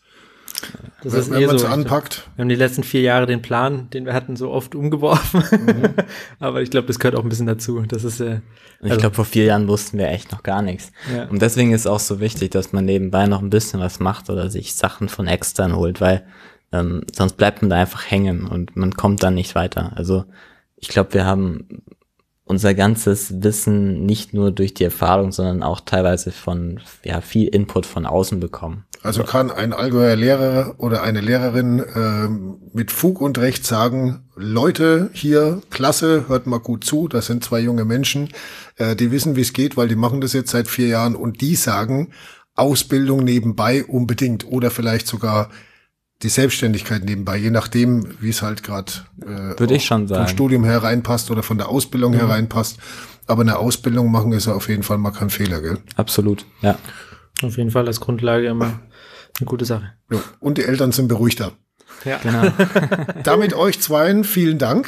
Das 1.03 1.13
wenn, 1.13 1.19
ist 1.19 1.31
wenn 1.31 1.41
eh 1.41 1.47
man 1.47 1.55
es 1.55 1.61
so. 1.61 1.67
anpackt. 1.67 2.29
Wir 2.35 2.43
haben 2.43 2.49
die 2.49 2.55
letzten 2.55 2.83
vier 2.83 3.01
Jahre 3.01 3.25
den 3.25 3.41
Plan, 3.41 3.89
den 3.91 4.05
wir 4.05 4.13
hatten, 4.13 4.35
so 4.35 4.51
oft 4.51 4.75
umgeworfen. 4.75 5.43
Mhm. 5.51 5.93
Aber 6.39 6.61
ich 6.61 6.71
glaube, 6.71 6.87
das 6.87 6.99
gehört 6.99 7.15
auch 7.15 7.23
ein 7.23 7.29
bisschen 7.29 7.47
dazu. 7.47 7.83
Das 7.87 8.03
ist 8.03 8.19
äh, 8.19 8.41
also 8.81 8.95
ich 8.95 8.99
glaube, 8.99 9.15
vor 9.15 9.25
vier 9.25 9.45
Jahren 9.45 9.67
wussten 9.67 9.97
wir 9.97 10.07
echt 10.07 10.31
noch 10.31 10.43
gar 10.43 10.61
nichts. 10.61 10.91
Ja. 11.13 11.25
Und 11.25 11.41
deswegen 11.41 11.73
ist 11.73 11.87
auch 11.87 11.99
so 11.99 12.19
wichtig, 12.19 12.51
dass 12.51 12.71
man 12.71 12.85
nebenbei 12.85 13.27
noch 13.27 13.41
ein 13.41 13.49
bisschen 13.49 13.79
was 13.79 13.99
macht 13.99 14.29
oder 14.29 14.49
sich 14.49 14.75
Sachen 14.75 15.09
von 15.09 15.27
extern 15.27 15.75
holt, 15.75 15.99
weil 15.99 16.25
ähm, 16.71 17.03
sonst 17.13 17.33
bleibt 17.33 17.61
man 17.61 17.69
da 17.69 17.77
einfach 17.77 18.09
hängen 18.09 18.47
und 18.47 18.75
man 18.75 18.93
kommt 18.93 19.23
dann 19.23 19.33
nicht 19.33 19.55
weiter. 19.55 19.91
Also 19.95 20.25
ich 20.77 20.87
glaube, 20.87 21.13
wir 21.13 21.25
haben 21.25 21.83
unser 22.45 22.73
ganzes 22.73 23.43
Wissen 23.43 24.05
nicht 24.05 24.33
nur 24.33 24.51
durch 24.51 24.73
die 24.73 24.83
Erfahrung, 24.83 25.31
sondern 25.31 25.61
auch 25.61 25.81
teilweise 25.81 26.31
von 26.31 26.79
ja, 27.03 27.21
viel 27.21 27.47
Input 27.47 27.85
von 27.85 28.05
außen 28.05 28.39
bekommen. 28.39 28.85
Also 29.01 29.23
kann 29.23 29.49
ein 29.49 29.71
Allgäuer 29.71 30.15
Lehrer 30.15 30.75
oder 30.77 31.03
eine 31.03 31.21
Lehrerin 31.21 31.79
äh, 31.79 32.27
mit 32.75 32.91
Fug 32.91 33.21
und 33.21 33.37
Recht 33.37 33.65
sagen, 33.65 34.29
Leute 34.35 35.09
hier, 35.13 35.61
klasse, 35.69 36.25
hört 36.27 36.47
mal 36.47 36.59
gut 36.59 36.83
zu, 36.83 37.07
das 37.07 37.27
sind 37.27 37.43
zwei 37.43 37.61
junge 37.61 37.85
Menschen, 37.85 38.29
äh, 38.75 38.95
die 38.95 39.11
wissen, 39.11 39.37
wie 39.37 39.41
es 39.41 39.53
geht, 39.53 39.77
weil 39.77 39.87
die 39.87 39.95
machen 39.95 40.19
das 40.19 40.33
jetzt 40.33 40.51
seit 40.51 40.67
vier 40.67 40.87
Jahren 40.87 41.15
und 41.15 41.39
die 41.39 41.55
sagen, 41.55 42.09
Ausbildung 42.55 43.23
nebenbei 43.23 43.85
unbedingt 43.85 44.45
oder 44.45 44.69
vielleicht 44.69 45.07
sogar 45.07 45.49
die 46.21 46.29
Selbstständigkeit 46.29 47.05
nebenbei, 47.05 47.37
je 47.37 47.51
nachdem, 47.51 48.05
wie 48.19 48.29
es 48.29 48.41
halt 48.41 48.63
gerade 48.63 48.91
äh, 49.21 49.57
würde 49.57 49.75
ich 49.75 49.85
schon 49.85 50.09
sagen 50.09 50.25
vom 50.25 50.29
Studium 50.29 50.65
hereinpasst 50.65 51.31
oder 51.31 51.43
von 51.43 51.57
der 51.57 51.69
Ausbildung 51.69 52.11
mhm. 52.13 52.17
hereinpasst. 52.17 52.77
Aber 53.27 53.43
eine 53.43 53.57
Ausbildung 53.57 54.11
machen 54.11 54.33
ist 54.33 54.47
ja 54.47 54.53
auf 54.53 54.67
jeden 54.67 54.83
Fall 54.83 54.97
mal 54.97 55.11
kein 55.11 55.29
Fehler, 55.29 55.61
gell? 55.61 55.77
Absolut, 55.95 56.45
ja. 56.61 56.77
Auf 57.41 57.57
jeden 57.57 57.71
Fall 57.71 57.87
als 57.87 58.01
Grundlage 58.01 58.47
immer 58.47 58.81
eine 59.39 59.45
gute 59.45 59.65
Sache. 59.65 59.93
Ja. 60.11 60.19
Und 60.39 60.57
die 60.57 60.63
Eltern 60.63 60.91
sind 60.91 61.07
beruhigter. 61.07 61.53
Ja, 62.05 62.17
genau. 62.17 62.51
Damit 63.23 63.53
euch 63.53 63.79
zweien 63.79 64.23
vielen 64.23 64.57
Dank. 64.57 64.87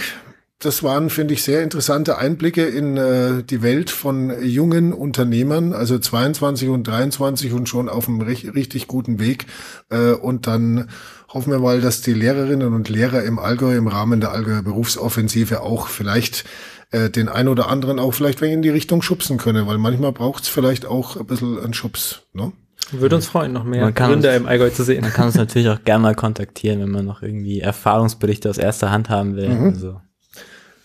Das 0.60 0.84
waren, 0.84 1.10
finde 1.10 1.34
ich, 1.34 1.42
sehr 1.42 1.64
interessante 1.64 2.20
Einblicke 2.20 2.64
in 2.64 2.96
äh, 2.96 3.44
die 3.44 3.64
Welt 3.64 3.90
von 3.90 4.44
jungen 4.44 4.94
Unternehmern, 4.94 5.74
also 5.74 5.98
22 5.98 6.70
und 6.70 6.88
23 6.88 7.52
und 7.54 7.68
schon 7.68 7.90
auf 7.90 8.08
einem 8.08 8.22
richtig 8.22 8.88
guten 8.88 9.20
Weg. 9.20 9.48
Äh, 9.90 10.12
und 10.12 10.46
dann 10.46 10.90
hoffen 11.30 11.52
wir 11.52 11.58
mal, 11.58 11.82
dass 11.82 12.02
die 12.02 12.14
Lehrerinnen 12.14 12.74
und 12.76 12.90
Lehrer 12.90 13.24
im 13.24 13.40
Allgäu 13.40 13.76
im 13.76 13.88
Rahmen 13.88 14.22
der 14.22 14.34
Allgäuer 14.34 14.62
Berufsoffensive 14.62 15.62
auch 15.62 15.88
vielleicht 15.88 16.46
äh, 16.92 17.10
den 17.10 17.28
ein 17.28 17.48
oder 17.48 17.68
anderen 17.68 18.00
auch 18.00 18.12
vielleicht 18.12 18.42
in 18.42 18.62
die 18.62 18.70
Richtung 18.70 19.02
schubsen 19.02 19.38
können, 19.38 19.66
weil 19.66 19.80
manchmal 19.80 20.12
braucht 20.12 20.44
es 20.44 20.50
vielleicht 20.50 20.86
auch 20.86 21.18
ein 21.18 21.26
bisschen 21.26 21.60
einen 21.60 21.74
Schubs. 21.74 22.24
Ne? 22.34 22.52
Würde 22.92 23.16
uns 23.16 23.28
freuen, 23.28 23.54
noch 23.54 23.64
mehr 23.64 23.92
Gründer 23.92 24.36
im 24.36 24.48
Allgäu 24.48 24.70
zu 24.70 24.84
sehen. 24.84 25.02
Man 25.02 25.14
kann 25.14 25.28
uns 25.28 25.36
natürlich 25.36 25.70
auch 25.70 25.84
gerne 25.84 26.02
mal 26.02 26.16
kontaktieren, 26.16 26.82
wenn 26.82 26.92
man 26.92 27.06
noch 27.06 27.22
irgendwie 27.22 27.62
Erfahrungsberichte 27.62 28.50
aus 28.50 28.58
erster 28.58 28.92
Hand 28.92 29.10
haben 29.10 29.36
will. 29.36 29.50
Mhm. 29.50 29.68
Also, 29.68 30.02